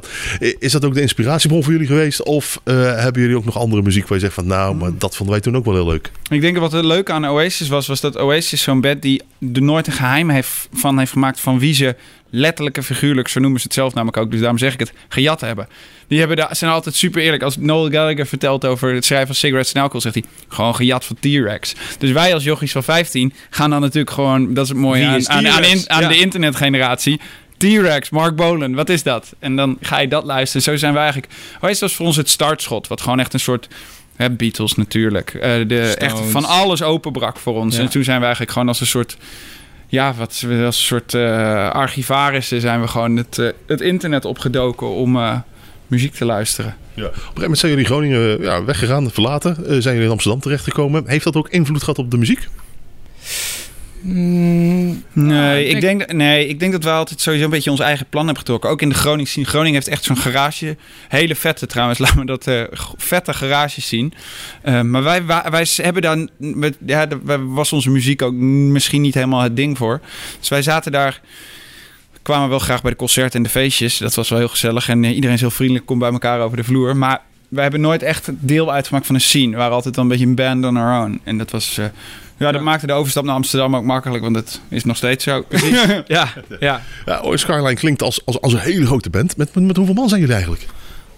Is 0.59 0.71
dat 0.71 0.85
ook 0.85 0.93
de 0.93 1.01
inspiratiebron 1.01 1.63
voor 1.63 1.71
jullie 1.71 1.87
geweest? 1.87 2.23
Of 2.23 2.61
uh, 2.65 2.75
hebben 2.95 3.21
jullie 3.21 3.37
ook 3.37 3.45
nog 3.45 3.57
andere 3.57 3.81
muziek 3.81 4.07
waar 4.07 4.17
je 4.17 4.23
zegt 4.23 4.35
van 4.35 4.47
nou, 4.47 4.75
maar 4.75 4.91
dat 4.97 5.15
vonden 5.15 5.35
wij 5.35 5.43
toen 5.43 5.55
ook 5.55 5.65
wel 5.65 5.73
heel 5.73 5.87
leuk? 5.87 6.11
Ik 6.29 6.41
denk 6.41 6.53
dat 6.53 6.63
wat 6.63 6.71
het 6.71 6.85
leuke 6.85 7.11
aan 7.11 7.27
Oasis 7.27 7.67
was, 7.67 7.87
was 7.87 8.01
dat 8.01 8.17
Oasis 8.17 8.61
zo'n 8.61 8.81
band 8.81 9.01
die 9.01 9.21
er 9.53 9.61
nooit 9.61 9.87
een 9.87 9.93
geheim 9.93 10.29
heeft, 10.29 10.67
van 10.73 10.99
heeft 10.99 11.11
gemaakt 11.11 11.39
van 11.39 11.59
wie 11.59 11.73
ze 11.73 11.95
letterlijk 12.31 12.77
en 12.77 12.83
figuurlijk, 12.83 13.27
zo 13.27 13.39
noemen 13.39 13.59
ze 13.59 13.65
het 13.65 13.75
zelf 13.75 13.93
namelijk 13.93 14.17
ook, 14.17 14.31
dus 14.31 14.39
daarom 14.39 14.57
zeg 14.57 14.73
ik 14.73 14.79
het, 14.79 14.93
gejat 15.09 15.41
hebben. 15.41 15.67
Die 16.07 16.19
hebben 16.19 16.37
daar, 16.37 16.55
zijn 16.55 16.71
altijd 16.71 16.95
super 16.95 17.21
eerlijk. 17.21 17.43
Als 17.43 17.57
Noel 17.57 17.89
Gallagher 17.89 18.25
vertelt 18.25 18.65
over 18.65 18.93
het 18.93 19.05
schrijven 19.05 19.27
van 19.27 19.35
Cigarettes 19.35 19.73
and 19.73 19.83
Alcohol, 19.83 20.01
zegt 20.01 20.15
hij, 20.15 20.23
gewoon 20.47 20.75
gejat 20.75 21.05
van 21.05 21.15
T-Rex. 21.19 21.75
Dus 21.97 22.11
wij 22.11 22.33
als 22.33 22.43
jochies 22.43 22.71
van 22.71 22.83
15 22.83 23.33
gaan 23.49 23.69
dan 23.69 23.81
natuurlijk 23.81 24.11
gewoon, 24.11 24.53
dat 24.53 24.63
is 24.63 24.69
het 24.69 24.79
mooie 24.79 25.05
aan, 25.05 25.27
aan, 25.27 25.47
aan, 25.47 25.63
in, 25.63 25.83
aan 25.87 26.01
ja. 26.01 26.07
de 26.07 26.19
internetgeneratie, 26.19 27.19
T-Rex, 27.57 28.09
Mark 28.09 28.35
Bolan, 28.35 28.75
wat 28.75 28.89
is 28.89 29.03
dat? 29.03 29.33
En 29.39 29.55
dan 29.55 29.77
ga 29.81 29.99
je 29.99 30.07
dat 30.07 30.23
luisteren. 30.23 30.61
Zo 30.61 30.75
zijn 30.75 30.93
wij 30.93 31.03
eigenlijk, 31.03 31.33
dat 31.61 31.79
was 31.79 31.95
voor 31.95 32.05
ons 32.05 32.15
het 32.15 32.29
startschot, 32.29 32.87
wat 32.87 33.01
gewoon 33.01 33.19
echt 33.19 33.33
een 33.33 33.39
soort... 33.39 33.67
Hè, 34.15 34.29
Beatles 34.29 34.75
natuurlijk. 34.75 35.33
Uh, 35.33 35.41
de, 35.67 35.95
echt 35.97 36.19
van 36.19 36.45
alles 36.45 36.81
openbrak 36.81 37.37
voor 37.37 37.55
ons. 37.55 37.75
Ja. 37.75 37.81
En 37.81 37.89
toen 37.89 38.03
zijn 38.03 38.17
we 38.17 38.23
eigenlijk 38.23 38.51
gewoon 38.53 38.67
als 38.67 38.79
een 38.79 38.87
soort 38.87 39.17
ja, 39.91 40.13
wat, 40.13 40.29
als 40.29 40.41
een 40.41 40.73
soort 40.73 41.13
uh, 41.13 41.69
archivarissen 41.69 42.61
zijn 42.61 42.81
we 42.81 42.87
gewoon 42.87 43.17
het, 43.17 43.37
uh, 43.37 43.49
het 43.67 43.81
internet 43.81 44.25
opgedoken 44.25 44.87
om 44.87 45.15
uh, 45.15 45.39
muziek 45.87 46.13
te 46.13 46.25
luisteren. 46.25 46.75
Ja. 46.93 47.05
Op 47.05 47.11
een 47.11 47.17
gegeven 47.17 47.41
moment 47.41 47.59
zijn 47.59 47.71
jullie 47.71 47.87
Groningen 47.87 48.41
ja, 48.41 48.63
weggegaan, 48.63 49.11
verlaten. 49.11 49.55
zijn 49.55 49.81
jullie 49.81 50.03
in 50.03 50.11
Amsterdam 50.11 50.41
terechtgekomen. 50.41 51.03
Heeft 51.07 51.23
dat 51.23 51.35
ook 51.35 51.49
invloed 51.49 51.79
gehad 51.79 51.97
op 51.97 52.11
de 52.11 52.17
muziek? 52.17 52.47
Mm, 54.01 55.03
Nee, 55.13 55.65
ik 55.65 55.81
denk, 55.81 56.13
nee, 56.13 56.47
ik 56.47 56.59
denk 56.59 56.71
dat 56.71 56.83
we 56.83 56.89
altijd 56.89 57.21
sowieso 57.21 57.45
een 57.45 57.51
beetje 57.51 57.71
ons 57.71 57.79
eigen 57.79 58.05
plan 58.09 58.25
hebben 58.25 58.41
getrokken. 58.41 58.69
Ook 58.69 58.81
in 58.81 58.89
de 58.89 58.95
Groningen 58.95 59.27
scene. 59.27 59.45
Groningen 59.45 59.73
heeft 59.73 59.87
echt 59.87 60.03
zo'n 60.03 60.17
garage. 60.17 60.77
Hele 61.07 61.35
vette 61.35 61.67
trouwens, 61.67 61.99
laat 62.03 62.15
me 62.15 62.25
dat 62.25 62.47
eh, 62.47 62.61
vette 62.97 63.33
garages 63.33 63.87
zien. 63.87 64.13
Eh, 64.61 64.81
maar 64.81 65.03
wij, 65.03 65.25
wij, 65.25 65.43
wij 65.51 65.67
hebben 65.75 66.01
daar... 66.01 66.17
Ja, 66.85 67.05
daar 67.05 67.53
was 67.53 67.73
onze 67.73 67.89
muziek 67.89 68.21
ook 68.21 68.33
misschien 68.33 69.01
niet 69.01 69.13
helemaal 69.13 69.41
het 69.41 69.55
ding 69.55 69.77
voor. 69.77 70.01
Dus 70.39 70.49
wij 70.49 70.61
zaten 70.61 70.91
daar... 70.91 71.21
kwamen 72.21 72.49
wel 72.49 72.59
graag 72.59 72.81
bij 72.81 72.91
de 72.91 72.97
concerten 72.97 73.37
en 73.37 73.43
de 73.43 73.49
feestjes. 73.49 73.97
Dat 73.97 74.13
was 74.13 74.29
wel 74.29 74.39
heel 74.39 74.47
gezellig. 74.47 74.89
En 74.89 75.03
eh, 75.03 75.15
iedereen 75.15 75.35
is 75.35 75.41
heel 75.41 75.51
vriendelijk, 75.51 75.85
komt 75.85 75.99
bij 75.99 76.11
elkaar 76.11 76.39
over 76.39 76.57
de 76.57 76.63
vloer. 76.63 76.97
Maar 76.97 77.21
wij 77.47 77.63
hebben 77.63 77.81
nooit 77.81 78.03
echt 78.03 78.29
deel 78.33 78.71
uitgemaakt 78.71 79.05
van 79.05 79.15
een 79.15 79.21
scene. 79.21 79.51
We 79.51 79.57
waren 79.57 79.73
altijd 79.73 79.97
een 79.97 80.07
beetje 80.07 80.25
een 80.25 80.35
band 80.35 80.65
on 80.65 80.77
our 80.77 81.03
own. 81.03 81.21
En 81.23 81.37
dat 81.37 81.51
was... 81.51 81.79
ja, 82.41 82.51
dat 82.51 82.61
maakte 82.61 82.87
de 82.87 82.93
overstap 82.93 83.23
naar 83.23 83.35
Amsterdam 83.35 83.75
ook 83.75 83.83
makkelijk, 83.83 84.23
want 84.23 84.35
dat 84.35 84.59
is 84.69 84.83
nog 84.83 84.97
steeds 84.97 85.23
zo. 85.23 85.45
ja, 86.07 86.33
ja. 86.59 86.81
Ja, 87.05 87.21
Oi 87.23 87.37
Skyline 87.37 87.75
klinkt 87.75 88.01
als, 88.01 88.25
als, 88.25 88.41
als 88.41 88.53
een 88.53 88.59
hele 88.59 88.85
grote 88.85 89.09
band. 89.09 89.37
Met, 89.37 89.55
met, 89.55 89.63
met 89.63 89.77
hoeveel 89.77 89.95
man 89.95 90.09
zijn 90.09 90.19
jullie 90.19 90.35
eigenlijk? 90.35 90.65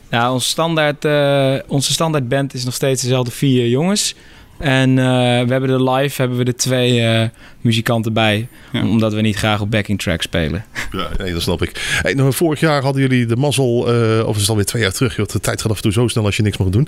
Ja, 0.09 0.33
ons 0.33 0.47
standaard, 0.49 1.05
eh, 1.05 1.55
onze 1.67 1.91
standaard 1.91 2.27
band 2.27 2.53
is 2.53 2.65
nog 2.65 2.73
steeds 2.73 3.01
dezelfde 3.01 3.31
vier 3.31 3.67
jongens. 3.67 4.15
En 4.63 4.89
eh, 4.89 5.05
we 5.45 5.51
hebben 5.51 5.69
er 5.69 5.91
live 5.91 6.21
hebben 6.21 6.37
we 6.37 6.43
er 6.43 6.55
twee 6.55 7.01
eh, 7.01 7.29
muzikanten 7.61 8.13
bij. 8.13 8.47
Ja. 8.71 8.87
Omdat 8.87 9.13
we 9.13 9.21
niet 9.21 9.35
graag 9.35 9.61
op 9.61 9.71
backing 9.71 9.99
track 10.01 10.21
spelen. 10.21 10.65
Ja, 10.91 11.09
nee, 11.17 11.33
dat 11.33 11.41
snap 11.41 11.61
ik. 11.61 11.99
Hey, 12.01 12.13
nou, 12.13 12.33
vorig 12.33 12.59
jaar 12.59 12.81
hadden 12.81 13.01
jullie 13.01 13.25
de 13.25 13.35
mazzel, 13.35 13.93
eh, 13.93 14.27
of 14.27 14.35
is 14.35 14.41
het 14.41 14.49
alweer 14.49 14.65
twee 14.65 14.81
jaar 14.81 14.91
terug, 14.91 15.15
joh, 15.15 15.27
de 15.27 15.39
tijd 15.39 15.61
gaat 15.61 15.71
af 15.71 15.75
en 15.75 15.83
toe 15.83 15.91
zo 15.91 16.07
snel 16.07 16.25
als 16.25 16.37
je 16.37 16.43
niks 16.43 16.57
mag 16.57 16.69
doen. 16.69 16.87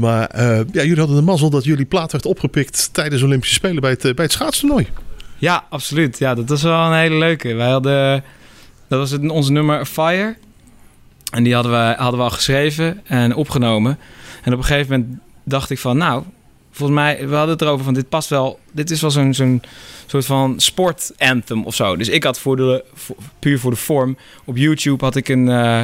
Maar 0.00 0.30
ja, 0.42 0.64
jullie 0.72 0.98
hadden 0.98 1.16
de 1.16 1.22
mazzel 1.22 1.50
dat 1.50 1.64
jullie 1.64 1.84
plaat 1.84 2.12
werd 2.12 2.26
opgepikt 2.26 2.88
tijdens 2.92 3.20
de 3.20 3.26
Olympische 3.26 3.54
Spelen 3.54 3.80
bij 3.80 3.90
het, 3.90 4.02
bij 4.02 4.24
het 4.24 4.32
schaatstoernooi. 4.32 4.86
Ja, 5.38 5.64
absoluut. 5.70 6.18
Ja, 6.18 6.34
dat 6.34 6.48
was 6.48 6.62
wel 6.62 6.86
een 6.86 6.98
hele 6.98 7.16
leuke. 7.16 7.54
Wij 7.54 7.70
hadden, 7.70 8.24
dat 8.88 8.98
was 8.98 9.10
het, 9.10 9.30
onze 9.30 9.52
nummer 9.52 9.84
Fire. 9.84 10.36
En 11.32 11.42
die 11.42 11.54
hadden 11.54 11.72
we, 11.72 11.94
hadden 11.96 12.18
we 12.18 12.24
al 12.24 12.30
geschreven 12.30 13.00
en 13.04 13.34
opgenomen. 13.34 13.98
En 14.42 14.52
op 14.52 14.58
een 14.58 14.64
gegeven 14.64 15.00
moment 15.00 15.18
dacht 15.44 15.70
ik 15.70 15.78
van, 15.78 15.96
nou, 15.96 16.22
volgens 16.72 16.98
mij, 16.98 17.28
we 17.28 17.34
hadden 17.34 17.52
het 17.52 17.62
erover 17.62 17.84
van, 17.84 17.94
dit 17.94 18.08
past 18.08 18.28
wel, 18.28 18.58
dit 18.72 18.90
is 18.90 19.00
wel 19.00 19.10
zo'n 19.10 19.34
zo'n 19.34 19.62
soort 20.06 20.24
van 20.26 20.60
sport 20.60 21.12
anthem 21.18 21.64
of 21.64 21.74
zo. 21.74 21.96
Dus 21.96 22.08
ik 22.08 22.24
had 22.24 22.38
voor 22.38 22.56
de, 22.56 22.84
voor- 22.94 23.16
puur 23.38 23.58
voor 23.58 23.70
de 23.70 23.76
vorm, 23.76 24.16
op 24.44 24.56
YouTube 24.56 25.04
had 25.04 25.16
ik 25.16 25.28
een, 25.28 25.48
eh, 25.48 25.82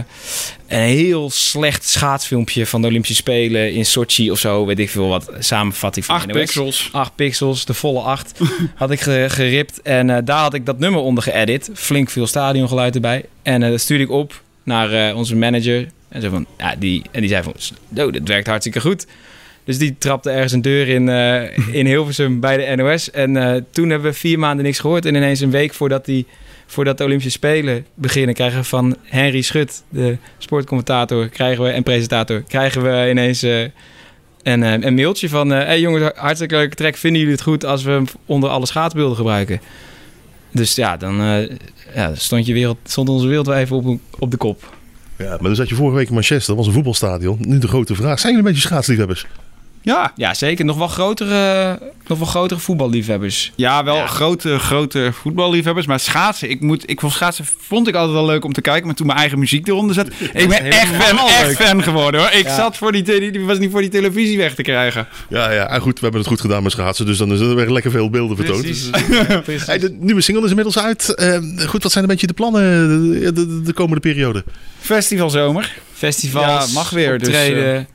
een 0.66 0.78
heel 0.80 1.30
slecht 1.30 1.88
schaatsfilmpje 1.88 2.66
van 2.66 2.80
de 2.82 2.86
Olympische 2.88 3.14
Spelen 3.16 3.72
in 3.72 3.86
Sochi 3.86 4.30
of 4.30 4.38
zo, 4.38 4.66
weet 4.66 4.78
ik 4.78 4.90
veel 4.90 5.08
wat, 5.08 5.30
samenvatting 5.38 6.04
van 6.04 6.14
Acht 6.14 6.26
NOS. 6.26 6.36
pixels. 6.36 6.88
8 6.92 7.14
pixels, 7.14 7.64
de 7.64 7.74
volle 7.74 8.00
8, 8.00 8.40
had 8.74 8.90
ik 8.90 9.00
ge- 9.00 9.26
geript. 9.28 9.82
En 9.82 10.10
eh, 10.10 10.18
daar 10.24 10.40
had 10.40 10.54
ik 10.54 10.66
dat 10.66 10.78
nummer 10.78 11.00
onder 11.00 11.22
geëdit. 11.22 11.70
Flink 11.74 12.10
veel 12.10 12.26
stadiongeluid 12.26 12.94
erbij. 12.94 13.24
En 13.42 13.62
eh, 13.62 13.70
dat 13.70 13.80
stuurde 13.80 14.04
ik 14.04 14.10
op 14.10 14.42
naar 14.62 15.14
onze 15.14 15.36
manager. 15.36 15.88
En, 16.08 16.22
zo 16.22 16.30
van, 16.30 16.46
ja, 16.58 16.74
die, 16.78 17.02
en 17.10 17.20
die 17.20 17.30
zei 17.30 17.42
van, 17.42 17.54
oh, 18.06 18.12
dit 18.12 18.28
werkt 18.28 18.46
hartstikke 18.46 18.80
goed. 18.80 19.06
Dus 19.68 19.78
die 19.78 19.96
trapte 19.98 20.30
ergens 20.30 20.52
een 20.52 20.62
deur 20.62 20.88
in, 20.88 21.08
eh, 21.08 21.74
in 21.74 21.86
Hilversum 21.86 22.40
bij 22.40 22.56
de 22.56 22.82
NOS. 22.82 23.10
En 23.10 23.36
eh, 23.36 23.62
toen 23.70 23.90
hebben 23.90 24.10
we 24.10 24.16
vier 24.16 24.38
maanden 24.38 24.64
niks 24.64 24.78
gehoord. 24.78 25.04
En 25.04 25.14
ineens 25.14 25.40
een 25.40 25.50
week 25.50 25.74
voordat, 25.74 26.04
die, 26.04 26.26
voordat 26.66 26.98
de 26.98 27.04
Olympische 27.04 27.30
Spelen 27.30 27.86
beginnen... 27.94 28.34
krijgen 28.34 28.58
we 28.58 28.64
van 28.64 28.96
Henry 29.02 29.40
Schut, 29.40 29.82
de 29.88 30.16
sportcommentator 30.38 31.28
krijgen 31.28 31.64
we, 31.64 31.70
en 31.70 31.82
presentator... 31.82 32.42
krijgen 32.42 32.82
we 32.82 33.10
ineens... 33.10 33.42
eh, 33.42 33.62
en 34.42 34.62
eh, 34.62 34.72
een 34.80 34.94
mailtje 34.94 35.28
van... 35.28 35.50
hey 35.50 35.80
jongens, 35.80 36.10
hartstikke 36.14 36.54
leuke 36.54 36.74
track. 36.74 36.96
Vinden 36.96 37.20
jullie 37.20 37.34
het 37.34 37.44
goed 37.44 37.64
als 37.64 37.82
we 37.82 37.90
hem 37.90 38.04
onder 38.26 38.50
alle 38.50 38.66
schaatsbeelden 38.66 39.16
gebruiken? 39.16 39.60
Dus 40.52 40.74
ja, 40.74 40.96
dan 40.96 41.14
ja, 41.94 42.14
stond, 42.14 42.46
je 42.46 42.52
wereld, 42.52 42.78
stond 42.84 43.08
onze 43.08 43.26
wereld 43.26 43.46
wel 43.46 43.56
even 43.56 43.76
op, 43.76 44.00
op 44.18 44.30
de 44.30 44.36
kop. 44.36 44.76
Ja, 45.18 45.28
maar 45.28 45.38
dan 45.38 45.54
zat 45.54 45.68
je 45.68 45.74
vorige 45.74 45.96
week 45.96 46.08
in 46.08 46.14
Manchester, 46.14 46.46
dat 46.46 46.56
was 46.56 46.66
een 46.66 46.72
voetbalstadion. 46.72 47.38
Nu 47.40 47.58
de 47.58 47.68
grote 47.68 47.94
vraag, 47.94 48.18
zijn 48.18 48.32
jullie 48.32 48.48
een 48.48 48.54
beetje 48.54 48.68
schaatsliefhebbers? 48.68 49.26
Ja, 49.82 50.12
Ja, 50.16 50.34
zeker. 50.34 50.64
Nog 50.64 50.76
wel 50.76 50.88
grotere, 50.88 51.78
nog 52.06 52.18
wel 52.18 52.26
grotere 52.26 52.60
voetballiefhebbers. 52.60 53.52
ja 53.56 53.84
wel 53.84 54.06
grote, 54.06 54.58
grote 54.58 55.10
voetballiefhebbers. 55.12 55.86
Maar 55.86 56.00
schaatsen, 56.00 56.50
ik, 56.50 56.60
moet, 56.60 56.90
ik 56.90 57.00
vond 57.00 57.12
schaatsen 57.12 57.44
vond 57.58 57.88
ik 57.88 57.94
altijd 57.94 58.14
wel 58.14 58.26
leuk 58.26 58.44
om 58.44 58.52
te 58.52 58.60
kijken. 58.60 58.86
Maar 58.86 58.94
toen 58.94 59.06
mijn 59.06 59.18
eigen 59.18 59.38
muziek 59.38 59.68
eronder 59.68 59.94
zat, 59.94 60.06
ik 60.32 60.48
ben 60.48 60.64
echt 60.64 60.94
fan, 60.94 61.26
echt 61.28 61.56
fan 61.56 61.82
geworden 61.82 62.20
hoor. 62.20 62.30
Ik 62.32 62.44
Ja. 62.46 62.56
zat 62.56 62.76
voor 62.76 62.92
die, 62.92 63.02
die 63.02 63.40
was 63.44 63.58
niet 63.58 63.70
voor 63.70 63.80
die 63.80 63.90
televisie 63.90 64.36
weg 64.36 64.54
te 64.54 64.62
krijgen. 64.62 65.06
Ja, 65.28 65.50
ja, 65.50 65.68
en 65.68 65.80
goed, 65.80 65.94
we 65.94 66.00
hebben 66.02 66.20
het 66.20 66.28
goed 66.30 66.40
gedaan 66.40 66.62
met 66.62 66.72
schaatsen, 66.72 67.06
dus 67.06 67.18
dan 67.18 67.32
is 67.32 67.40
er 67.40 67.54
weer 67.54 67.70
lekker 67.70 67.90
veel 67.90 68.10
beelden 68.10 68.36
vertoond. 68.36 68.62
Precies. 68.62 68.90
Precies. 69.44 69.66
Hey, 69.66 69.78
de 69.78 69.96
nieuwe 70.00 70.20
single 70.20 70.42
is 70.44 70.48
inmiddels 70.50 70.78
uit. 70.78 71.14
Eh, 71.14 71.38
goed, 71.66 71.82
wat 71.82 71.92
zijn 71.92 72.04
een 72.04 72.10
beetje 72.10 72.26
de 72.26 72.32
plannen 72.32 72.62
de, 73.20 73.32
de, 73.32 73.62
de 73.62 73.72
komende 73.72 74.00
periode? 74.00 74.44
Festivalzomer. 74.78 75.74
Festivals, 75.92 76.66
Ja, 76.66 76.72
mag 76.74 76.90
weer, 76.90 77.18
dus, 77.18 77.28
optreden, 77.28 77.88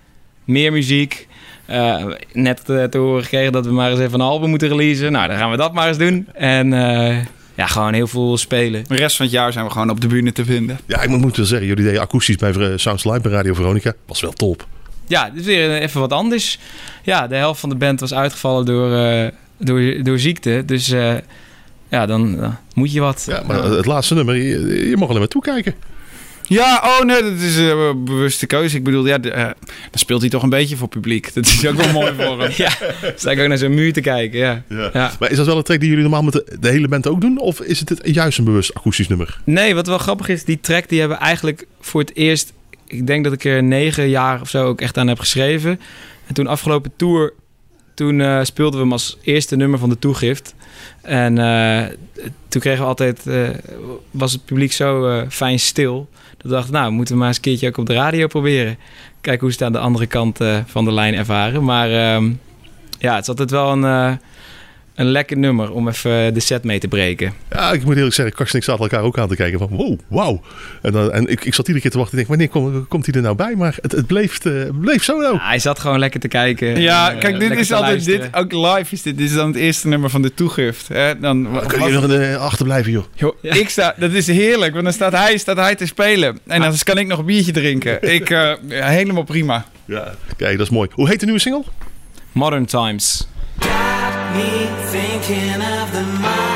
meer 0.46 0.72
muziek. 0.72 1.28
Eh, 1.66 2.06
net 2.34 2.70
eh, 2.70 2.84
te 2.84 2.98
horen 2.98 3.24
gekregen 3.24 3.52
dat 3.52 3.66
we 3.66 3.72
maar 3.72 3.92
eens 3.92 4.00
even 4.00 4.14
een 4.14 4.26
album 4.26 4.50
moeten 4.50 4.68
releasen. 4.68 5.12
Nou, 5.12 5.28
dan 5.28 5.38
gaan 5.38 5.52
we 5.52 5.58
dat 5.58 5.74
maar 5.74 5.88
eens 5.88 5.98
doen. 5.98 6.28
En 6.34 6.74
eh, 6.74 7.26
ja, 7.56 7.68
gewoon 7.68 7.94
heel 7.94 8.08
veel 8.08 8.38
spelen. 8.38 8.84
De 8.88 8.96
rest 8.96 9.16
van 9.16 9.26
het 9.26 9.36
jaar 9.36 9.54
zijn 9.54 9.66
we 9.66 9.72
gewoon 9.72 9.90
op 9.90 10.02
de 10.02 10.08
bühne 10.08 10.32
te 10.32 10.46
vinden. 10.46 10.80
Ja, 10.86 11.02
ik 11.02 11.10
moet 11.10 11.38
wel 11.38 11.46
zeggen, 11.46 11.68
jullie 11.68 11.84
deden 11.84 12.02
akoestisch 12.02 12.36
bij 12.36 12.78
Sounds 12.78 13.04
Live 13.04 13.20
bij 13.20 13.32
Radio 13.32 13.54
Veronica. 13.54 13.94
Was 14.06 14.22
wel 14.22 14.32
top. 14.32 14.68
Ja, 15.08 15.30
dit 15.30 15.40
is 15.40 15.46
weer 15.46 15.82
even 15.82 16.00
wat 16.00 16.12
anders. 16.12 16.60
Ja, 17.04 17.28
de 17.28 17.36
helft 17.36 17.60
van 17.60 17.70
de 17.70 17.76
band 17.76 18.00
was 18.00 18.14
uitgevallen 18.14 18.66
door, 18.66 18.96
eh, 18.96 19.28
door, 19.58 20.04
door 20.04 20.20
ziekte. 20.20 20.64
Dus 20.66 20.92
eh, 20.92 21.16
ja, 21.90 22.06
dan 22.06 22.40
moet 22.74 22.92
je 22.92 23.00
wat. 23.00 23.26
Ja, 23.28 23.44
maar 23.48 23.64
het 23.64 23.86
laatste 23.86 24.14
nummer, 24.14 24.36
je, 24.36 24.90
je 24.90 24.98
mag 24.98 25.08
alleen 25.08 25.20
maar 25.20 25.28
toekijken. 25.28 25.76
Ja, 26.48 26.82
oh 26.84 27.06
nee, 27.06 27.22
dat 27.22 27.40
is 27.40 27.58
eh, 27.58 27.68
een 27.68 28.06
bewuste 28.06 28.46
keuze. 28.46 28.78
Ik 28.78 28.84
bedoel, 28.84 29.06
ja, 29.06 29.18
de, 29.18 29.32
eh, 29.32 29.44
dan 29.44 29.54
speelt 29.94 30.22
hij 30.22 30.30
toch 30.30 30.44
een 30.44 30.50
beetje 30.50 30.78
voor 30.78 30.88
publiek. 30.88 31.34
Dat 31.34 31.46
is 31.46 31.68
ook 31.68 31.76
wel 31.76 31.92
mooi 31.92 32.14
voor 32.18 32.42
hem. 32.42 32.52
Ja, 32.64 32.72
sta 33.16 33.32
ik 33.32 33.40
ook 33.40 33.48
naar 33.48 33.58
zo'n 33.58 33.74
muur 33.74 33.94
te 33.94 34.02
kijken. 34.02 34.40
Ja. 34.40 34.64
Ja. 34.70 35.12
Maar 35.20 35.32
is 35.32 35.38
dat 35.38 35.46
wel 35.46 35.58
een 35.58 35.64
track 35.64 35.80
die 35.80 35.90
jullie 35.90 36.04
normaal 36.04 36.24
met 36.24 36.34
de, 36.34 36.58
de 36.60 36.70
hele 36.70 36.88
band 36.88 37.08
ook 37.08 37.22
doen? 37.22 37.40
Of 37.40 37.62
is 37.62 37.80
het 37.80 37.90
het 37.90 38.02
juist 38.04 38.38
een 38.38 38.44
bewust 38.44 38.74
akoestisch 38.74 39.08
nummer? 39.08 39.40
Nee, 39.44 39.76
wat 39.76 39.88
wel 39.88 39.98
grappig 39.98 40.28
is, 40.28 40.44
die 40.44 40.60
track 40.60 40.90
die 40.90 41.00
hebben 41.00 41.18
we 41.18 41.24
eigenlijk 41.24 41.66
voor 41.82 42.02
het 42.02 42.16
eerst... 42.16 42.54
Ik 42.88 43.08
denk 43.08 43.24
dat 43.24 43.34
ik 43.34 43.46
er 43.46 43.64
negen 43.64 44.10
jaar 44.10 44.42
of 44.42 44.50
zo 44.50 44.66
ook 44.66 44.82
echt 44.82 44.98
aan 44.98 45.08
heb 45.08 45.20
geschreven. 45.20 45.80
En 46.28 46.34
toen 46.34 46.48
afgelopen 46.48 46.92
tour, 46.96 47.34
toen 47.94 48.22
eh, 48.22 48.44
speelden 48.44 48.74
we 48.74 48.84
hem 48.84 48.92
als 48.92 49.18
eerste 49.22 49.56
nummer 49.56 49.80
van 49.80 49.90
de 49.90 50.00
toegift. 50.00 50.56
En 51.02 51.38
eh, 51.38 51.86
toen 52.48 52.62
kregen 52.62 52.82
we 52.82 52.88
altijd, 52.88 53.28
eh, 53.28 53.50
was 54.12 54.32
het 54.32 54.46
publiek 54.46 54.72
zo 54.72 55.26
fijn 55.30 55.60
stil. 55.60 56.10
Dat 56.38 56.42
we 56.42 56.50
dachten, 56.50 56.74
nou, 56.74 56.88
we 56.88 56.96
moeten 56.96 57.18
maar 57.18 57.28
eens 57.28 57.36
een 57.36 57.42
keertje 57.42 57.68
ook 57.68 57.78
op 57.78 57.86
de 57.86 57.94
radio 57.94 58.28
proberen. 58.28 58.78
Kijken 59.22 59.42
hoe 59.42 59.52
ze 59.52 59.58
het 59.58 59.66
aan 59.68 59.82
de 59.82 59.88
andere 59.88 60.06
kant 60.06 60.40
van 60.66 60.86
de 60.86 60.92
lijn 60.92 61.14
ervaren. 61.14 61.64
Maar 61.64 61.92
ehm, 61.92 62.32
ja, 63.00 63.14
het 63.14 63.22
is 63.22 63.30
altijd 63.30 63.52
wel 63.52 63.72
een, 63.72 64.20
een 64.96 65.06
lekker 65.06 65.38
nummer 65.38 65.72
om 65.72 65.88
even 65.88 66.34
de 66.34 66.40
set 66.40 66.64
mee 66.64 66.80
te 66.80 66.88
breken. 66.88 67.34
Ja, 67.52 67.72
ik 67.72 67.84
moet 67.86 67.96
eerlijk 67.96 68.16
zeggen, 68.16 68.36
Karsten 68.36 68.60
en 68.60 68.66
ik 68.66 68.72
zaten 68.72 68.84
elkaar 68.92 69.02
ook 69.08 69.18
aan 69.18 69.28
te 69.28 69.36
kijken 69.36 69.60
van 69.60 69.68
wow, 69.72 70.00
wauw. 70.08 70.42
En, 70.82 70.92
dan, 70.92 71.12
en 71.12 71.28
ik, 71.28 71.46
ik 71.46 71.54
zat 71.54 71.68
iedere 71.68 71.82
keer 71.82 71.92
te 71.92 71.98
wachten 71.98 72.18
en 72.18 72.26
denk, 72.26 72.30
wanneer 72.30 72.50
kom- 72.50 72.88
komt 72.88 73.06
hij 73.06 73.16
er 73.16 73.22
nou 73.22 73.36
bij? 73.36 73.56
Maar 73.56 73.76
het, 73.82 73.92
het 73.92 74.08
bleef, 74.08 74.46
eh, 74.46 74.52
bleef 74.82 75.04
zo 75.04 75.20
nou. 75.20 75.34
Ja, 75.36 75.48
hij 75.48 75.60
zat 75.60 75.80
gewoon 75.80 76.00
lekker 76.00 76.20
te 76.20 76.28
kijken. 76.28 76.82
Ja, 76.82 77.10
en, 77.10 77.16
eh, 77.16 77.22
kijk, 77.22 77.40
dit 77.40 77.52
is 77.52 77.72
altijd, 77.72 77.92
luisteren. 77.92 78.22
dit, 78.32 78.36
ook 78.36 78.52
live 78.76 78.94
is 78.94 79.02
dit, 79.02 79.18
dit 79.18 79.30
is 79.30 79.36
dan 79.36 79.48
het 79.48 79.56
eerste 79.56 79.88
nummer 79.88 80.10
van 80.10 80.22
de 80.22 80.34
toegift. 80.34 80.88
Hè? 80.88 81.20
Dan, 81.20 81.44
Dan 81.44 81.68
kun 81.68 81.88
je 81.92 82.32
nog 82.32 82.40
achterblijven, 82.40 82.92
joh. 82.92 83.04
Joh, 83.16 83.36
Ja. 83.42 83.54
ik 83.54 83.70
sta, 83.70 83.96
dat 83.98 84.12
is 84.12 84.28
heerlijk, 84.28 84.72
want 84.72 84.84
dan 84.84 84.94
staat 84.94 85.12
hij, 85.12 85.38
staat 85.38 85.58
hij 85.58 85.76
te 85.76 85.86
spelen. 85.86 86.40
En 86.48 86.62
dan 86.62 86.74
kan 86.84 86.98
ik 86.98 87.08
nog 87.08 87.20
een 87.20 87.26
biertje 87.26 87.52
drinken. 87.52 88.02
Ik, 88.14 88.30
eh, 88.30 88.52
helemaal 88.68 89.24
prima. 89.24 89.66
Ja. 89.86 90.14
Kijk, 90.38 90.58
dat 90.58 90.66
is 90.68 90.74
mooi. 90.74 90.90
Hoe 90.94 91.10
heet 91.10 91.20
de 91.20 91.26
nieuwe 91.26 91.42
single? 91.42 91.64
Modern 92.32 92.66
Times. 92.66 93.28
Me 94.34 94.66
thinking 94.92 95.62
of 95.62 95.94
the 95.94 96.04
modern 96.22 96.53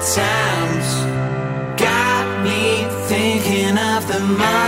times. 0.00 0.88
Got 1.80 2.44
me 2.44 2.86
thinking 3.08 3.78
of 3.78 4.06
the 4.06 4.20
modern 4.20 4.65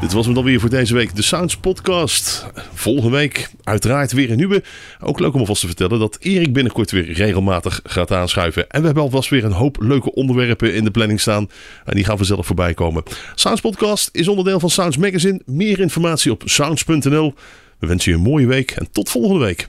Dit 0.00 0.12
was 0.12 0.24
hem 0.24 0.34
dan 0.34 0.44
weer 0.44 0.60
voor 0.60 0.70
deze 0.70 0.94
week, 0.94 1.16
de 1.16 1.22
Sounds 1.22 1.56
Podcast. 1.56 2.46
Volgende 2.74 3.16
week 3.16 3.50
uiteraard 3.62 4.12
weer 4.12 4.30
een 4.30 4.36
nieuwe. 4.36 4.62
Ook 5.00 5.20
leuk 5.20 5.34
om 5.34 5.40
alvast 5.40 5.60
te 5.60 5.66
vertellen 5.66 5.98
dat 5.98 6.16
Erik 6.20 6.52
binnenkort 6.52 6.90
weer 6.90 7.12
regelmatig 7.12 7.80
gaat 7.84 8.12
aanschuiven. 8.12 8.68
En 8.68 8.80
we 8.80 8.86
hebben 8.86 9.02
alvast 9.02 9.30
weer 9.30 9.44
een 9.44 9.52
hoop 9.52 9.76
leuke 9.80 10.12
onderwerpen 10.14 10.74
in 10.74 10.84
de 10.84 10.90
planning 10.90 11.20
staan. 11.20 11.48
En 11.84 11.94
die 11.94 12.04
gaan 12.04 12.16
vanzelf 12.16 12.46
voorbij 12.46 12.74
komen. 12.74 13.02
Sounds 13.34 13.60
Podcast 13.60 14.08
is 14.12 14.28
onderdeel 14.28 14.60
van 14.60 14.70
Sounds 14.70 14.96
Magazine. 14.96 15.40
Meer 15.46 15.80
informatie 15.80 16.32
op 16.32 16.42
sounds.nl. 16.44 17.34
We 17.78 17.86
wensen 17.86 18.10
je 18.12 18.16
een 18.16 18.24
mooie 18.24 18.46
week 18.46 18.70
en 18.70 18.88
tot 18.92 19.08
volgende 19.08 19.44
week. 19.44 19.68